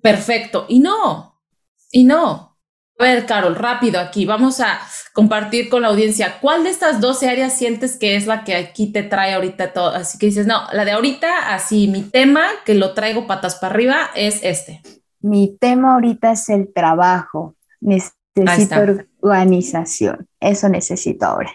perfecto. 0.00 0.66
Y 0.68 0.78
no, 0.78 1.42
y 1.90 2.04
no, 2.04 2.56
a 2.96 3.02
ver, 3.02 3.26
Carol, 3.26 3.56
rápido 3.56 3.98
aquí, 3.98 4.24
vamos 4.24 4.60
a 4.60 4.78
compartir 5.12 5.68
con 5.68 5.82
la 5.82 5.88
audiencia. 5.88 6.38
¿Cuál 6.40 6.62
de 6.62 6.70
estas 6.70 7.00
12 7.00 7.28
áreas 7.28 7.58
sientes 7.58 7.96
que 7.96 8.14
es 8.14 8.28
la 8.28 8.44
que 8.44 8.54
aquí 8.54 8.92
te 8.92 9.02
trae 9.02 9.34
ahorita 9.34 9.72
todo? 9.72 9.90
Así 9.90 10.16
que 10.16 10.26
dices, 10.26 10.46
no, 10.46 10.62
la 10.72 10.84
de 10.84 10.92
ahorita, 10.92 11.52
así, 11.52 11.88
mi 11.88 12.02
tema, 12.02 12.46
que 12.64 12.76
lo 12.76 12.94
traigo 12.94 13.26
patas 13.26 13.56
para 13.56 13.74
arriba, 13.74 14.10
es 14.14 14.38
este. 14.44 14.80
Mi 15.20 15.56
tema 15.58 15.94
ahorita 15.94 16.30
es 16.30 16.48
el 16.50 16.72
trabajo. 16.72 17.56
Necesito 17.80 18.76
organización. 19.22 20.28
Eso 20.38 20.68
necesito 20.68 21.26
ahora. 21.26 21.52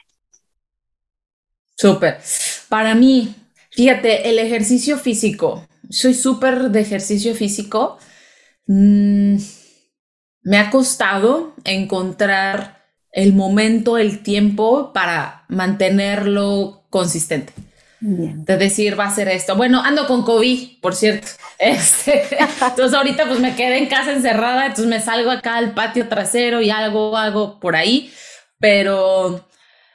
Súper. 1.77 2.19
Para 2.67 2.95
mí, 2.95 3.33
fíjate, 3.73 4.29
el 4.29 4.39
ejercicio 4.39 4.97
físico, 4.97 5.67
soy 5.89 6.13
súper 6.13 6.69
de 6.69 6.81
ejercicio 6.81 7.35
físico. 7.35 7.97
Mm, 8.67 9.37
me 10.43 10.57
ha 10.57 10.69
costado 10.69 11.53
encontrar 11.63 12.83
el 13.11 13.33
momento, 13.33 13.97
el 13.97 14.23
tiempo 14.23 14.91
para 14.91 15.45
mantenerlo 15.47 16.85
consistente. 16.89 17.53
De 18.01 18.57
decir, 18.57 18.99
va 18.99 19.05
a 19.05 19.15
ser 19.15 19.29
esto. 19.29 19.55
Bueno, 19.55 19.81
ando 19.81 20.07
con 20.07 20.23
COVID, 20.23 20.81
por 20.81 20.95
cierto. 20.95 21.27
Este, 21.59 22.27
entonces 22.59 22.93
ahorita 22.93 23.25
pues 23.25 23.39
me 23.39 23.55
quedé 23.55 23.77
en 23.77 23.85
casa 23.85 24.11
encerrada, 24.11 24.65
entonces 24.65 24.87
me 24.87 24.99
salgo 24.99 25.31
acá 25.31 25.55
al 25.55 25.73
patio 25.73 26.09
trasero 26.09 26.61
y 26.61 26.69
algo, 26.71 27.15
algo 27.15 27.57
por 27.61 27.77
ahí. 27.77 28.11
Pero, 28.59 29.47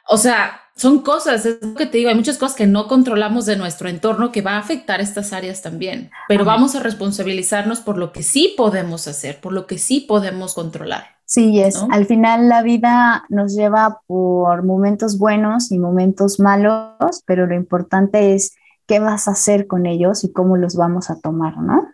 o 0.08 0.16
sea, 0.16 0.62
son 0.78 1.00
cosas, 1.00 1.44
es 1.44 1.58
lo 1.60 1.74
que 1.74 1.86
te 1.86 1.98
digo, 1.98 2.08
hay 2.08 2.14
muchas 2.14 2.38
cosas 2.38 2.56
que 2.56 2.68
no 2.68 2.86
controlamos 2.86 3.46
de 3.46 3.56
nuestro 3.56 3.88
entorno 3.88 4.30
que 4.30 4.42
va 4.42 4.52
a 4.52 4.58
afectar 4.60 5.00
estas 5.00 5.32
áreas 5.32 5.60
también, 5.60 6.12
pero 6.28 6.44
vamos 6.44 6.76
a 6.76 6.80
responsabilizarnos 6.80 7.80
por 7.80 7.98
lo 7.98 8.12
que 8.12 8.22
sí 8.22 8.54
podemos 8.56 9.08
hacer, 9.08 9.40
por 9.40 9.52
lo 9.52 9.66
que 9.66 9.76
sí 9.76 10.00
podemos 10.00 10.54
controlar. 10.54 11.18
Sí, 11.24 11.60
es, 11.60 11.76
al 11.90 12.06
final 12.06 12.48
la 12.48 12.62
vida 12.62 13.24
nos 13.28 13.56
lleva 13.56 14.02
por 14.06 14.62
momentos 14.62 15.18
buenos 15.18 15.72
y 15.72 15.80
momentos 15.80 16.38
malos, 16.38 17.24
pero 17.26 17.48
lo 17.48 17.56
importante 17.56 18.34
es 18.34 18.54
qué 18.86 19.00
vas 19.00 19.26
a 19.26 19.32
hacer 19.32 19.66
con 19.66 19.84
ellos 19.84 20.22
y 20.22 20.32
cómo 20.32 20.56
los 20.56 20.76
vamos 20.76 21.10
a 21.10 21.18
tomar, 21.18 21.58
¿no? 21.58 21.92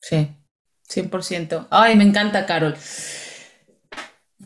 Sí, 0.00 0.28
100%. 0.86 1.66
Ay, 1.70 1.96
me 1.96 2.04
encanta, 2.04 2.44
Carol 2.44 2.76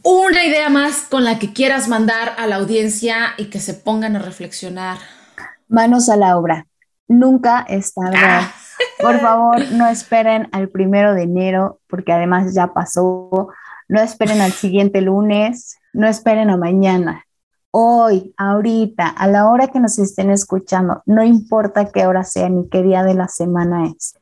una 0.05 0.45
idea 0.45 0.69
más 0.69 1.03
con 1.03 1.25
la 1.25 1.39
que 1.39 1.55
quieras 1.55 1.89
mandar 1.89 2.35
a 2.37 2.47
la 2.47 2.57
audiencia 2.57 3.33
y 3.39 3.47
que 3.47 3.59
se 3.59 3.73
pongan 3.73 4.17
a 4.17 4.19
reflexionar. 4.19 4.99
Manos 5.67 6.11
a 6.11 6.17
la 6.17 6.37
obra. 6.37 6.67
Nunca 7.09 7.65
es 7.67 7.95
tarde. 7.95 8.19
Ah. 8.21 8.53
Por 9.01 9.19
favor, 9.23 9.73
no 9.73 9.89
esperen 9.89 10.49
al 10.53 10.69
primero 10.69 11.15
de 11.15 11.23
enero, 11.23 11.81
porque 11.89 12.13
además 12.13 12.55
ya 12.55 12.75
pasó. 12.75 13.49
No 13.89 14.01
esperen 14.01 14.43
al 14.43 14.53
siguiente 14.53 15.01
lunes. 15.01 15.79
No 15.95 16.07
esperen 16.07 16.51
a 16.51 16.59
mañana. 16.59 17.25
Hoy, 17.71 18.35
ahorita, 18.37 19.09
a 19.09 19.27
la 19.27 19.49
hora 19.49 19.69
que 19.69 19.81
nos 19.81 19.99
estén 19.99 20.31
escuchando, 20.31 21.03
no 21.07 21.25
importa 21.25 21.91
qué 21.91 22.07
hora 22.07 22.25
sea 22.25 22.51
ni 22.51 22.69
qué 22.69 22.83
día 22.83 23.03
de 23.05 23.15
la 23.15 23.29
semana 23.29 23.87
es. 23.87 24.19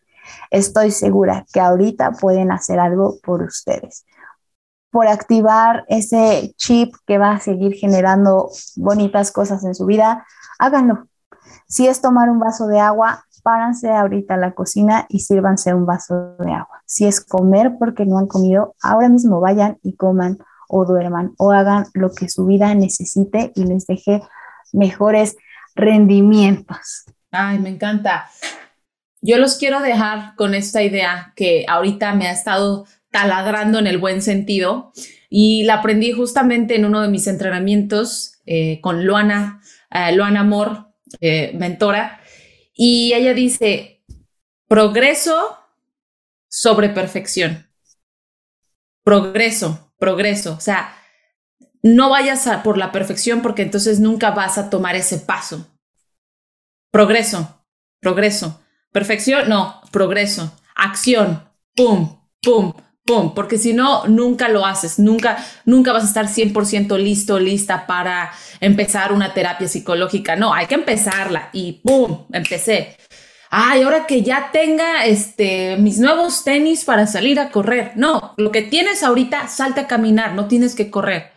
Estoy 0.50 0.92
segura 0.92 1.44
que 1.52 1.58
ahorita 1.58 2.12
pueden 2.12 2.52
hacer 2.52 2.78
algo 2.78 3.18
por 3.22 3.42
ustedes 3.42 4.06
por 4.92 5.08
activar 5.08 5.84
ese 5.88 6.54
chip 6.56 6.94
que 7.06 7.16
va 7.16 7.32
a 7.32 7.40
seguir 7.40 7.72
generando 7.72 8.50
bonitas 8.76 9.32
cosas 9.32 9.64
en 9.64 9.74
su 9.74 9.86
vida, 9.86 10.26
háganlo. 10.58 11.08
Si 11.66 11.88
es 11.88 12.02
tomar 12.02 12.28
un 12.28 12.38
vaso 12.38 12.66
de 12.66 12.78
agua, 12.78 13.24
páranse 13.42 13.90
ahorita 13.90 14.34
a 14.34 14.36
la 14.36 14.52
cocina 14.52 15.06
y 15.08 15.20
sírvanse 15.20 15.72
un 15.72 15.86
vaso 15.86 16.36
de 16.38 16.52
agua. 16.52 16.82
Si 16.84 17.06
es 17.06 17.24
comer 17.24 17.72
porque 17.78 18.04
no 18.04 18.18
han 18.18 18.26
comido, 18.26 18.76
ahora 18.82 19.08
mismo 19.08 19.40
vayan 19.40 19.78
y 19.82 19.96
coman 19.96 20.36
o 20.68 20.84
duerman 20.84 21.32
o 21.38 21.52
hagan 21.52 21.86
lo 21.94 22.12
que 22.12 22.28
su 22.28 22.44
vida 22.44 22.74
necesite 22.74 23.50
y 23.54 23.64
les 23.64 23.86
deje 23.86 24.22
mejores 24.74 25.36
rendimientos. 25.74 27.04
Ay, 27.30 27.58
me 27.58 27.70
encanta. 27.70 28.28
Yo 29.22 29.38
los 29.38 29.56
quiero 29.56 29.80
dejar 29.80 30.34
con 30.36 30.54
esta 30.54 30.82
idea 30.82 31.32
que 31.34 31.64
ahorita 31.66 32.14
me 32.14 32.26
ha 32.26 32.32
estado 32.32 32.84
taladrando 33.12 33.78
en 33.78 33.86
el 33.86 33.98
buen 33.98 34.22
sentido. 34.22 34.92
Y 35.30 35.62
la 35.64 35.74
aprendí 35.74 36.12
justamente 36.12 36.74
en 36.74 36.84
uno 36.84 37.00
de 37.00 37.08
mis 37.08 37.26
entrenamientos 37.28 38.40
eh, 38.44 38.80
con 38.80 39.04
Luana, 39.06 39.62
uh, 39.94 40.14
Luana 40.14 40.40
Amor, 40.40 40.88
eh, 41.20 41.52
mentora. 41.54 42.20
Y 42.74 43.12
ella 43.14 43.32
dice, 43.34 44.02
progreso 44.66 45.56
sobre 46.48 46.88
perfección. 46.88 47.68
Progreso, 49.04 49.92
progreso. 49.98 50.54
O 50.54 50.60
sea, 50.60 50.94
no 51.82 52.10
vayas 52.10 52.48
por 52.62 52.78
la 52.78 52.92
perfección 52.92 53.42
porque 53.42 53.62
entonces 53.62 54.00
nunca 54.00 54.30
vas 54.30 54.58
a 54.58 54.70
tomar 54.70 54.96
ese 54.96 55.18
paso. 55.18 55.66
Progreso, 56.90 57.64
progreso. 58.00 58.60
Perfección, 58.92 59.48
no, 59.48 59.80
progreso. 59.90 60.52
Acción, 60.74 61.48
pum, 61.74 62.18
pum, 62.42 62.74
pum, 63.04 63.34
porque 63.34 63.58
si 63.58 63.72
no, 63.72 64.06
nunca 64.06 64.48
lo 64.48 64.64
haces, 64.64 64.98
nunca, 64.98 65.44
nunca 65.64 65.92
vas 65.92 66.04
a 66.04 66.06
estar 66.06 66.26
100% 66.26 66.98
listo, 66.98 67.38
lista 67.38 67.86
para 67.86 68.32
empezar 68.60 69.12
una 69.12 69.34
terapia 69.34 69.68
psicológica. 69.68 70.36
No, 70.36 70.54
hay 70.54 70.66
que 70.66 70.74
empezarla 70.74 71.50
y 71.52 71.80
pum, 71.84 72.26
empecé. 72.32 72.96
Ay, 73.50 73.82
ahora 73.82 74.06
que 74.06 74.22
ya 74.22 74.50
tenga 74.50 75.04
este, 75.04 75.76
mis 75.76 75.98
nuevos 75.98 76.42
tenis 76.42 76.84
para 76.84 77.06
salir 77.06 77.38
a 77.38 77.50
correr. 77.50 77.92
No, 77.96 78.34
lo 78.38 78.50
que 78.50 78.62
tienes 78.62 79.02
ahorita, 79.02 79.48
salte 79.48 79.80
a 79.80 79.86
caminar, 79.86 80.34
no 80.34 80.46
tienes 80.46 80.74
que 80.74 80.90
correr. 80.90 81.32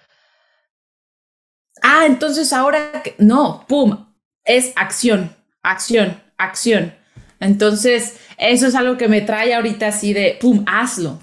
Ah, 1.81 2.05
entonces 2.05 2.53
ahora, 2.53 3.03
que, 3.03 3.15
no, 3.17 3.65
pum, 3.67 4.13
es 4.45 4.71
acción, 4.77 5.35
acción, 5.61 6.21
acción. 6.37 6.95
Entonces, 7.41 8.15
eso 8.37 8.67
es 8.67 8.75
algo 8.75 8.97
que 8.97 9.09
me 9.09 9.21
trae 9.21 9.53
ahorita 9.53 9.87
así 9.87 10.13
de, 10.13 10.37
pum, 10.39 10.63
hazlo, 10.67 11.19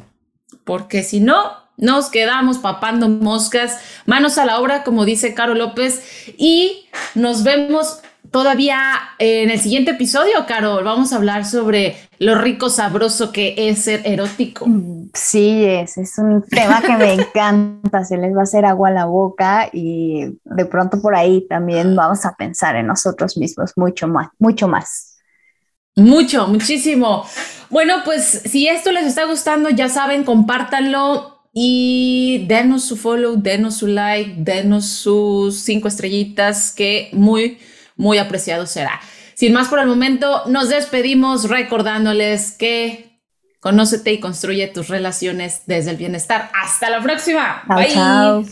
porque 0.65 1.03
si 1.03 1.21
no, 1.21 1.63
nos 1.77 2.11
quedamos 2.11 2.59
papando 2.59 3.09
moscas, 3.09 3.79
manos 4.07 4.39
a 4.39 4.45
la 4.45 4.61
obra, 4.61 4.85
como 4.85 5.05
dice 5.05 5.35
Caro 5.35 5.55
López, 5.55 6.03
y 6.37 6.87
nos 7.15 7.43
vemos 7.43 8.01
todavía 8.31 8.79
en 9.19 9.51
el 9.51 9.61
siguiente 9.61 9.93
episodio, 9.93 10.47
Carol. 10.47 10.85
Vamos 10.85 11.13
a 11.13 11.17
hablar 11.17 11.45
sobre 11.45 11.97
lo 12.19 12.37
rico, 12.37 12.71
sabroso 12.71 13.33
que 13.33 13.55
es 13.57 13.85
ser 13.85 14.03
erótico. 14.05 14.67
Sí, 15.13 15.65
es, 15.65 15.99
es 15.99 16.19
un 16.19 16.43
tema 16.43 16.81
que 16.81 16.97
me 16.97 17.13
encanta, 17.13 18.05
se 18.05 18.17
les 18.17 18.35
va 18.35 18.41
a 18.41 18.45
hacer 18.45 18.65
agua 18.65 18.89
a 18.89 18.93
la 18.93 19.05
boca 19.05 19.69
y 19.73 20.39
de 20.45 20.65
pronto 20.67 21.01
por 21.03 21.15
ahí 21.15 21.47
también 21.49 21.95
vamos 21.95 22.25
a 22.25 22.35
pensar 22.35 22.77
en 22.77 22.87
nosotros 22.87 23.37
mismos 23.37 23.73
mucho 23.77 24.09
más, 24.09 24.29
mucho 24.39 24.69
más. 24.69 25.12
Mucho, 25.97 26.49
muchísimo. 26.49 27.27
Bueno, 27.71 28.03
pues 28.05 28.43
si 28.45 28.69
esto 28.69 28.93
les 28.93 29.07
está 29.07 29.25
gustando, 29.25 29.71
ya 29.71 29.89
saben, 29.89 30.25
compártanlo 30.25 31.43
y 31.53 32.45
denos 32.49 32.85
su 32.85 32.97
follow, 32.97 33.37
denos 33.37 33.77
su 33.79 33.87
like, 33.87 34.35
denos 34.39 34.87
sus 34.87 35.61
cinco 35.61 35.89
estrellitas, 35.89 36.73
que 36.73 37.11
muy, 37.13 37.59
muy 37.97 38.19
apreciado 38.19 38.67
será. 38.67 39.01
Sin 39.35 39.53
más 39.53 39.69
por 39.69 39.79
el 39.81 39.87
momento, 39.87 40.43
nos 40.47 40.69
despedimos 40.69 41.49
recordándoles 41.49 42.53
que 42.53 43.21
conócete 43.61 44.13
y 44.13 44.21
construye 44.21 44.69
tus 44.69 44.89
relaciones 44.89 45.63
desde 45.67 45.91
el 45.91 45.97
bienestar. 45.97 46.51
Hasta 46.55 46.91
la 46.91 47.01
próxima. 47.01 47.63
Bye. 47.69 47.93
Chao. 47.93 48.45